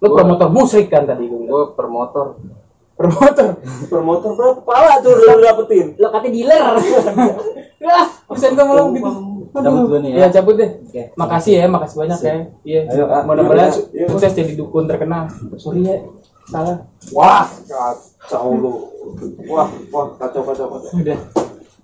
lu 0.00 0.08
promotor 0.16 0.48
musik 0.48 0.88
kan 0.88 1.04
tadi 1.04 1.28
gue 1.28 1.38
bilang. 1.44 1.52
Gue 1.52 1.64
per 1.76 1.86
motor 3.02 3.48
promotor 3.56 3.88
Per 3.88 4.00
motor 4.00 4.30
berapa 4.34 4.60
pala 4.60 5.00
tuh 5.00 5.12
udah 5.14 5.32
lu 5.32 5.42
dapetin? 5.42 5.86
lo 5.96 6.08
kata 6.08 6.28
dealer 6.28 6.62
ya 7.78 7.96
urusan 8.26 8.50
gue 8.50 8.64
malu 8.64 8.84
gitu 8.92 9.10
Cabut 9.50 9.82
dulu 9.82 9.98
nih 9.98 10.10
ya. 10.12 10.18
ya 10.22 10.28
cabut 10.32 10.54
deh 10.54 10.70
Oke. 10.80 11.02
makasih 11.12 11.54
ya 11.56 11.66
makasih 11.66 11.96
banyak 11.98 12.18
ya 12.20 12.34
iya 12.62 12.80
Ayo, 12.86 13.04
Kak. 13.04 13.22
mudah-mudahan 13.24 13.72
Iya. 13.90 14.06
sukses 14.06 14.32
jadi 14.32 14.52
dukun 14.54 14.86
terkenal 14.86 15.26
sorry 15.56 15.82
ya 15.82 15.98
salah 16.44 16.86
Wah, 17.10 17.46
kacau 17.66 18.52
lu. 18.52 18.72
Wah, 19.46 19.66
wah, 19.88 20.06
kacau, 20.16 20.42
kacau, 20.44 20.66
kacau. 20.68 20.90
udah 20.94 21.18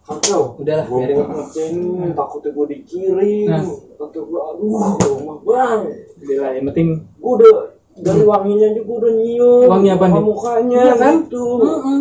Kacau. 0.05 0.43
udahlah 0.57 0.85
Gue 0.85 0.99
biarin 1.01 1.17
mau 1.19 1.35
ngecengin, 1.41 2.11
takutnya 2.13 2.51
gue 2.53 2.67
dikirim. 2.69 3.47
Nah. 3.49 3.63
Kata 3.97 4.19
gue, 4.21 4.41
aduh, 4.41 4.95
rumah 5.03 5.37
bang. 5.41 5.81
udahlah 6.17 6.51
yang 6.53 6.65
penting 6.69 6.89
Gue 7.17 7.33
udah 7.37 7.53
dari 7.97 8.23
wanginya 8.23 8.69
juga 8.73 8.93
udah 8.99 9.13
nyium. 9.13 9.67
Wangi 9.67 9.89
apa 9.89 10.05
nih? 10.07 10.21
Mukanya 10.21 10.81
Iya 10.83 10.95
kan? 10.97 11.15
gitu. 11.25 11.45
Mm-mm. 11.59 12.01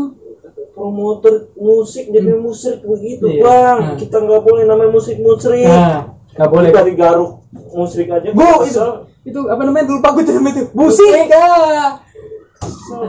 Promoter 0.75 1.33
musik 1.55 2.11
jadi 2.11 2.35
musik 2.35 2.83
begitu 2.83 3.25
Iya. 3.29 3.41
bang. 3.41 3.77
Nah. 3.79 3.95
Kita 3.95 4.17
nggak 4.19 4.41
boleh 4.41 4.63
namanya 4.65 4.91
musik 4.91 5.15
musrik. 5.17 5.63
nah 5.63 6.11
nggak 6.35 6.49
boleh 6.51 6.69
Dari 6.69 6.93
garuk 6.93 7.31
musrik 7.71 8.11
aja. 8.11 8.27
Bu, 8.29 8.43
itu 8.61 8.83
itu 9.25 9.39
apa 9.47 9.61
namanya 9.63 9.87
lupa 9.87 10.13
gue 10.13 10.21
tuh 10.21 10.35
itu 10.35 10.63
musik 10.75 11.31
ah 11.33 11.97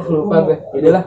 lupa 0.08 0.36
gue 0.46 0.56
udahlah 0.72 1.04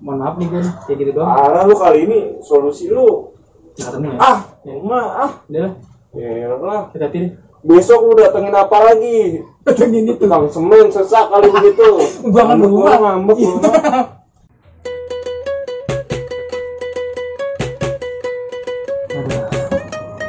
mohon 0.00 0.18
maaf 0.18 0.34
nih 0.34 0.46
gue 0.48 0.62
kayak 0.82 0.96
gitu 0.98 1.10
doang 1.12 1.28
Parah 1.28 1.62
lu 1.62 1.74
kali 1.76 1.98
ini 2.02 2.18
solusi 2.42 2.90
lu. 2.90 3.30
nggak 3.76 3.86
ketemu 3.86 4.06
ya 4.08 4.18
Ah, 4.18 4.38
mah 4.82 5.06
ah. 5.14 5.30
udahlah 5.46 5.72
Ya 6.10 6.50
lah. 6.50 6.88
kita 6.90 7.04
hati 7.06 7.18
Besok 7.58 8.00
lu 8.06 8.12
datengin 8.14 8.54
apa 8.54 8.78
lagi? 8.86 9.42
datengin 9.66 10.06
itu 10.06 10.14
Tukang 10.14 10.46
semen 10.46 10.86
sesak 10.94 11.26
kali 11.26 11.50
begitu. 11.58 11.88
Lupa. 12.22 12.54
lu, 12.54 12.78
ngambek 12.86 13.38
lu. 13.42 13.58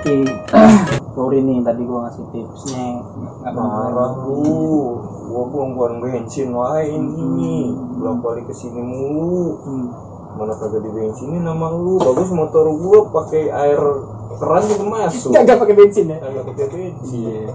Oke, 0.09 0.15
sorry 1.13 1.45
nih 1.45 1.61
tadi 1.61 1.85
gue 1.85 1.99
ngasih 2.01 2.25
tipsnya 2.33 2.85
nggak 3.45 3.53
Marah 3.53 4.13
lu. 4.25 4.97
Gua 5.29 5.45
buang-buang 5.53 6.01
bensin 6.01 6.49
lain 6.49 7.13
ini. 7.13 7.77
Bolak 7.93 8.25
balik 8.25 8.45
ke 8.49 8.57
sini 8.57 8.81
mulu. 8.81 9.61
Hmm. 9.61 9.85
Mana 10.33 10.57
kagak 10.57 10.81
di 10.81 10.89
bensinin 10.89 11.45
nama 11.45 11.69
lu. 11.69 12.01
Bagus 12.01 12.33
motor 12.33 12.73
gua 12.73 13.13
pakai 13.13 13.53
air 13.53 13.81
keran 14.37 14.61
juga 14.69 14.85
masuk. 14.85 15.31
Kagak 15.33 15.57
pakai 15.57 15.75
bensin 15.75 16.05
ya? 16.13 16.17
Kagak 16.21 16.43
pakai 16.53 16.65
bensin. 16.69 17.49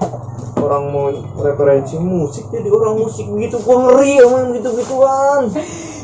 Orang 0.59 0.85
mau 0.91 1.13
referensi 1.45 1.97
musik 2.01 2.49
jadi 2.49 2.69
orang 2.73 2.99
musik 2.99 3.29
begitu 3.29 3.61
gua 3.63 3.77
ngeri 3.91 4.13
emang 4.25 4.45
gitu-gituan. 4.57 5.43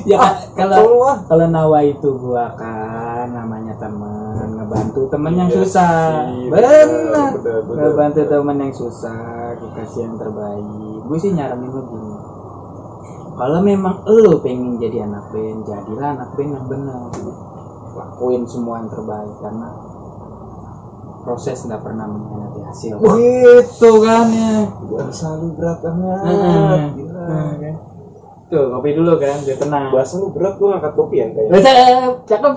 Ya 0.09 0.17
kalau 0.57 0.77
Tolong 0.81 1.03
ah. 1.05 1.17
kalau 1.29 1.47
Nawa 1.49 1.81
itu 1.85 2.09
gua 2.17 2.57
kan 2.57 3.37
namanya 3.37 3.77
teman 3.77 4.49
ngebantu 4.57 5.01
temen 5.11 5.33
yang 5.35 5.51
Iya 5.51 5.57
susah. 5.67 5.99
Benar. 6.49 7.31
Ngebantu 7.69 8.21
temen 8.31 8.57
yang 8.63 8.75
susah, 8.75 9.59
gue 9.59 9.71
kasih 9.75 10.01
yang 10.07 10.17
terbaik. 10.17 10.65
Gue 11.05 11.19
sih 11.19 11.35
nyaranin 11.35 11.69
lo 11.75 11.83
gini. 11.91 12.17
Kalau 13.35 13.61
memang 13.65 14.05
lo 14.05 14.39
pengen 14.45 14.77
jadi 14.79 15.09
anak 15.09 15.33
band, 15.33 15.65
jadilah 15.67 16.09
anak 16.15 16.31
band 16.39 16.51
yang 16.55 16.67
benar. 16.69 17.11
Lakuin 17.91 18.47
semua 18.47 18.85
yang 18.85 18.91
terbaik 18.93 19.35
karena 19.43 19.69
proses 21.21 21.59
nggak 21.69 21.83
pernah 21.85 22.07
mengkhianati 22.09 22.61
hasil. 22.67 22.95
Gitu 22.97 23.91
kan 24.03 24.27
ya. 24.33 24.55
Gua 24.89 25.05
selalu 25.13 25.47
berat 25.57 25.79
banget. 25.85 26.19
Nah, 26.25 26.85
Gila. 26.97 27.23
nah, 27.29 27.53
kan. 27.61 27.75
Tuh, 28.51 28.65
kopi 28.75 28.91
dulu 28.99 29.13
kan, 29.21 29.37
biar 29.47 29.59
tenang. 29.61 29.85
Bahasa 29.95 30.19
lu 30.19 30.35
berat 30.35 30.55
gua 30.59 30.69
ngangkat 30.77 30.93
kopi 30.99 31.17
ya 31.23 31.27
kayaknya. 31.31 31.61
Cakep, 31.61 32.13
cakep. 32.27 32.55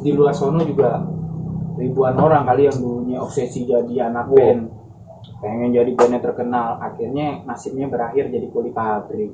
Di 0.00 0.10
luar 0.14 0.32
sono 0.32 0.60
juga 0.62 1.04
ribuan 1.76 2.14
orang 2.16 2.44
kali 2.44 2.68
yang 2.68 2.76
dulunya 2.76 3.18
obsesi 3.20 3.64
jadi 3.64 4.12
anak 4.12 4.30
Wow. 4.30 4.36
band. 4.36 4.62
Pengen 5.40 5.72
jadi 5.72 5.90
bandnya 5.96 6.20
terkenal, 6.20 6.76
akhirnya 6.76 7.40
nasibnya 7.48 7.88
berakhir 7.88 8.28
jadi 8.28 8.46
kuli 8.52 8.70
pabrik. 8.70 9.32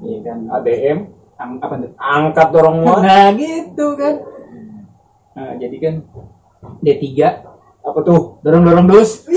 Iya 0.00 0.18
kan? 0.24 0.38
ADM 0.48 0.98
Ang- 1.40 1.56
apa 1.56 1.80
angkat 1.96 2.48
dorong 2.52 2.84
gua. 2.84 3.00
Nah, 3.00 3.32
gitu 3.32 3.96
kan. 3.96 4.14
Nah, 5.30 5.56
jadi 5.56 5.76
kan 5.80 5.94
D3 6.80 7.04
Apa 7.80 8.00
tuh? 8.04 8.40
dorong-dorong 8.44 8.86
dus. 8.88 9.24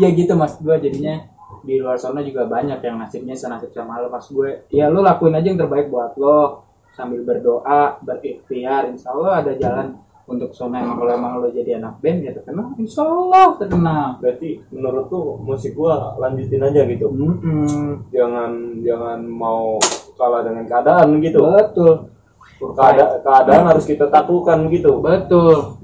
ya 0.00 0.08
gitu 0.14 0.32
mas 0.38 0.54
gue 0.62 0.76
jadinya 0.78 1.26
di 1.66 1.82
luar 1.82 1.98
sana 1.98 2.22
juga 2.22 2.46
banyak 2.46 2.78
yang 2.78 2.96
nasibnya 3.02 3.34
senasib 3.34 3.74
sama 3.74 3.98
lo 3.98 4.08
pas 4.08 4.22
gue 4.22 4.62
ya 4.70 4.86
lo 4.86 5.02
lakuin 5.02 5.34
aja 5.34 5.50
yang 5.50 5.58
terbaik 5.58 5.90
buat 5.90 6.14
lo 6.14 6.62
sambil 6.94 7.26
berdoa 7.26 7.98
berikhtiar 8.06 8.94
insya 8.94 9.10
Allah 9.10 9.42
ada 9.42 9.52
jalan 9.58 9.98
untuk 10.28 10.52
sana 10.52 10.84
emang 10.84 11.00
kalau 11.00 11.12
emang 11.18 11.32
lo 11.40 11.48
jadi 11.50 11.80
anak 11.82 11.98
band 11.98 12.20
ya 12.20 12.30
terkenal 12.36 12.76
insya 12.78 13.02
Allah 13.02 13.46
terkenal 13.58 14.06
Berarti 14.22 14.60
menurut 14.70 15.04
tuh 15.08 15.40
musik 15.40 15.72
gua 15.72 16.14
lanjutin 16.20 16.62
aja 16.62 16.84
gitu. 16.84 17.08
Mm-mm. 17.08 18.12
Jangan 18.12 18.76
jangan 18.84 19.24
mau 19.24 19.80
kalah 20.20 20.44
dengan 20.44 20.68
keadaan 20.68 21.16
gitu. 21.24 21.40
betul 21.40 22.12
Keada- 22.58 23.22
keadaan 23.22 23.64
harus 23.70 23.86
kita 23.86 24.10
taklukkan 24.10 24.66
gitu. 24.68 24.98
betul 24.98 25.78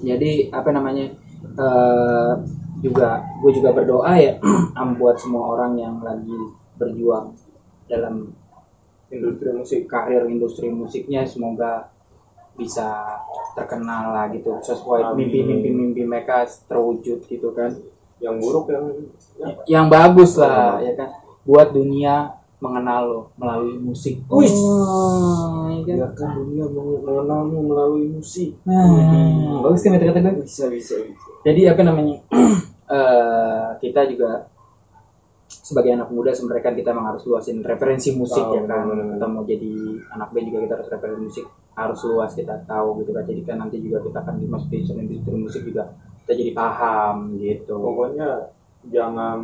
jadi 0.00 0.48
apa 0.48 0.72
namanya 0.72 1.12
eh, 1.60 2.32
juga 2.80 3.20
gue 3.44 3.50
juga 3.52 3.70
berdoa 3.70 4.12
ya 4.16 4.40
am 4.80 4.96
buat 4.96 5.20
semua 5.20 5.52
orang 5.52 5.76
yang 5.76 6.00
lagi 6.00 6.32
berjuang 6.80 7.36
dalam 7.86 8.32
Industri 9.10 9.50
musik. 9.50 9.80
karir 9.90 10.22
industri 10.30 10.70
musiknya 10.70 11.26
semoga 11.26 11.90
bisa 12.54 13.18
terkenal 13.58 14.14
lah 14.14 14.30
gitu 14.30 14.54
sesuai 14.62 15.02
Amin. 15.10 15.26
mimpi-mimpi 15.26 15.66
mimpi 15.68 16.02
mereka 16.06 16.46
terwujud 16.70 17.26
gitu 17.26 17.50
kan 17.50 17.74
Yang 18.22 18.34
buruk 18.38 18.64
yang 18.70 18.84
ya, 19.34 19.48
yang 19.66 19.86
bagus 19.90 20.38
lah 20.38 20.78
ya 20.78 20.94
kan 20.94 21.10
buat 21.42 21.74
dunia 21.74 22.38
mengenal 22.60 23.00
lo 23.08 23.20
melalui 23.36 23.76
musik 23.76 24.20
Wih. 24.28 24.52
oh, 24.52 25.72
ya 25.80 25.80
kan? 25.80 25.96
biarkan 26.12 26.28
dunia 26.36 26.64
mengenalmu 26.68 27.58
melalui 27.64 28.04
musik. 28.06 28.52
Nah, 28.68 28.84
bagus 29.64 29.80
kan 29.80 29.96
kata-kata 29.96 30.28
gue 30.36 30.44
Bisa 30.44 30.68
bisa 30.68 30.94
bisa. 31.00 31.28
jadi 31.42 31.72
apa 31.72 31.82
namanya 31.82 32.20
eh 32.94 33.68
kita 33.80 34.04
juga 34.06 34.44
sebagai 35.50 35.94
anak 35.94 36.10
muda 36.10 36.30
sebenarnya 36.30 36.62
kan 36.62 36.74
kita 36.76 36.90
memang 36.92 37.14
harus 37.14 37.24
luasin 37.26 37.62
referensi 37.62 38.12
musik 38.12 38.42
Tahu, 38.42 38.54
ya 38.54 38.62
kan 38.66 38.86
benar-benar. 38.86 39.14
kita 39.18 39.26
mau 39.26 39.42
jadi 39.42 39.72
anak 40.14 40.28
band 40.30 40.46
juga 40.46 40.58
kita 40.66 40.74
harus 40.78 40.88
referensi 40.90 41.22
musik 41.26 41.46
harus 41.70 42.00
luas 42.04 42.30
kita 42.34 42.54
tahu 42.66 42.88
gitu 43.00 43.10
kan 43.14 43.24
jadi 43.24 43.40
kan 43.46 43.56
nanti 43.62 43.76
juga 43.80 43.98
kita 44.02 44.18
akan 44.20 44.34
dimasuki 44.36 44.76
di 44.82 44.92
industri 45.00 45.36
musik 45.38 45.62
juga 45.64 45.84
kita 46.26 46.32
jadi 46.36 46.52
paham 46.52 47.16
gitu 47.40 47.72
Pokoknya 47.72 48.28
jangan 48.90 49.38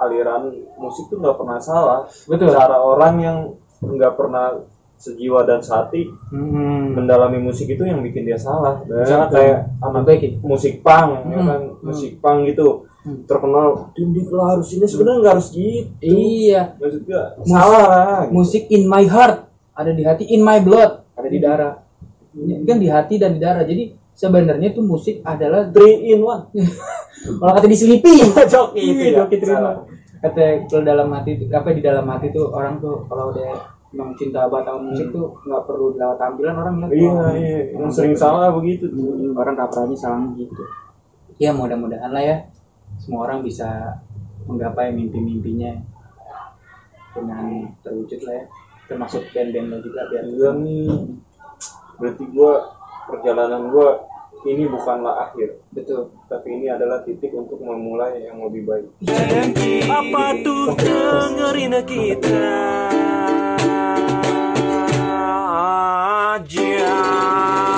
aliran 0.00 0.48
musik 0.76 1.06
tuh 1.06 1.20
nggak 1.20 1.36
pernah 1.36 1.58
salah. 1.60 2.00
betul 2.24 2.50
Cara 2.50 2.76
orang 2.76 3.14
yang 3.20 3.36
nggak 3.80 4.16
pernah 4.16 4.60
sejiwa 4.96 5.48
dan 5.48 5.60
sehati 5.60 6.04
hmm. 6.28 6.92
mendalami 6.92 7.40
musik 7.40 7.68
itu 7.68 7.84
yang 7.84 8.00
bikin 8.00 8.24
dia 8.24 8.36
salah. 8.36 8.80
Misalnya 8.84 9.28
kayak 9.28 9.58
anak 9.80 10.04
musik 10.42 10.80
punk, 10.80 11.24
ya 11.24 11.40
Hmm, 11.40 11.48
kan, 11.48 11.60
hmm. 11.62 11.84
musik 11.84 12.12
punk 12.20 12.48
gitu 12.48 12.88
Hmm. 13.00 13.24
terkenal 13.24 13.96
tindik 13.96 14.28
lah 14.28 14.52
harus 14.52 14.76
ini 14.76 14.84
sebenarnya 14.84 15.24
nggak 15.24 15.32
harus 15.32 15.48
gitu. 15.56 15.88
iya 16.04 16.76
Maksudnya 16.76 17.32
Mus- 17.40 17.48
salah 17.48 17.84
lah. 17.88 18.20
musik 18.28 18.68
in 18.68 18.84
my 18.84 19.08
heart 19.08 19.48
ada 19.72 19.96
di 19.96 20.04
hati 20.04 20.28
in 20.28 20.44
my 20.44 20.60
blood 20.60 21.00
ada 21.16 21.24
di 21.24 21.40
darah 21.40 21.80
ini 22.36 22.60
kan 22.60 22.76
di 22.76 22.92
hati 22.92 23.16
dan 23.16 23.32
di 23.32 23.40
darah 23.40 23.64
jadi 23.64 23.96
sebenarnya 24.12 24.76
tuh 24.76 24.84
musik 24.84 25.24
adalah 25.24 25.72
Three 25.72 26.12
in 26.12 26.20
one. 26.20 26.52
kalau 27.20 27.52
kata 27.52 27.66
diselipi 27.66 28.12
Joki 28.52 28.80
itu 28.82 29.02
Iya, 29.02 29.10
ya. 29.12 29.16
joki 29.24 29.36
terima. 29.38 29.72
Kata 30.20 30.42
kalau 30.66 30.82
dalam 30.84 31.08
hati 31.10 31.30
itu 31.34 31.44
apa 31.48 31.68
di 31.70 31.80
dalam 31.80 32.04
hati 32.04 32.28
tuh 32.28 32.48
orang 32.50 32.76
tuh 32.76 33.04
kalau 33.06 33.32
udah 33.32 33.56
memang 33.90 34.12
cinta 34.14 34.46
banget 34.46 34.68
sama 34.68 34.80
musik 34.86 35.06
tuh 35.10 35.26
nggak 35.42 35.62
perlu 35.64 35.86
lewat 35.94 36.16
tampilan 36.16 36.54
orang 36.54 36.74
lihat 36.78 36.90
Iya 36.92 37.10
wah, 37.10 37.30
iya. 37.32 37.58
orang 37.72 37.80
Yang 37.80 37.92
sering 37.92 38.14
gitu. 38.14 38.22
salah 38.22 38.48
begitu. 38.52 38.84
orang 39.32 39.54
kapranya 39.54 39.96
salah 39.96 40.20
gitu 40.34 40.62
ya 41.36 41.50
mudah-mudahan 41.50 42.10
lah 42.10 42.20
ya 42.20 42.36
semua 42.96 43.24
orang 43.24 43.40
bisa 43.40 43.96
menggapai 44.44 44.92
mimpi-mimpinya 44.92 45.72
dengan 47.10 47.44
terwujud 47.80 48.20
lah 48.22 48.34
ya 48.34 48.44
termasuk 48.86 49.22
band-band 49.30 49.66
lo 49.68 49.78
juga 49.80 50.00
biar 50.06 50.24
Iya 50.24 50.50
nih. 50.56 50.86
Berarti 51.96 52.24
gua 52.28 52.52
perjalanan 53.06 53.70
gua 53.70 53.88
ini 54.48 54.64
bukanlah 54.68 55.28
akhir. 55.28 55.60
Betul. 55.72 56.08
Tapi 56.28 56.48
ini 56.48 56.66
adalah 56.72 57.04
titik 57.04 57.32
untuk 57.36 57.60
memulai 57.60 58.24
yang 58.24 58.40
lebih 58.40 58.64
baik. 58.64 58.88
Apa 59.84 60.36
tuh 60.40 60.72
dengerin 60.80 61.74
kita 61.84 62.48
aja. 66.40 67.69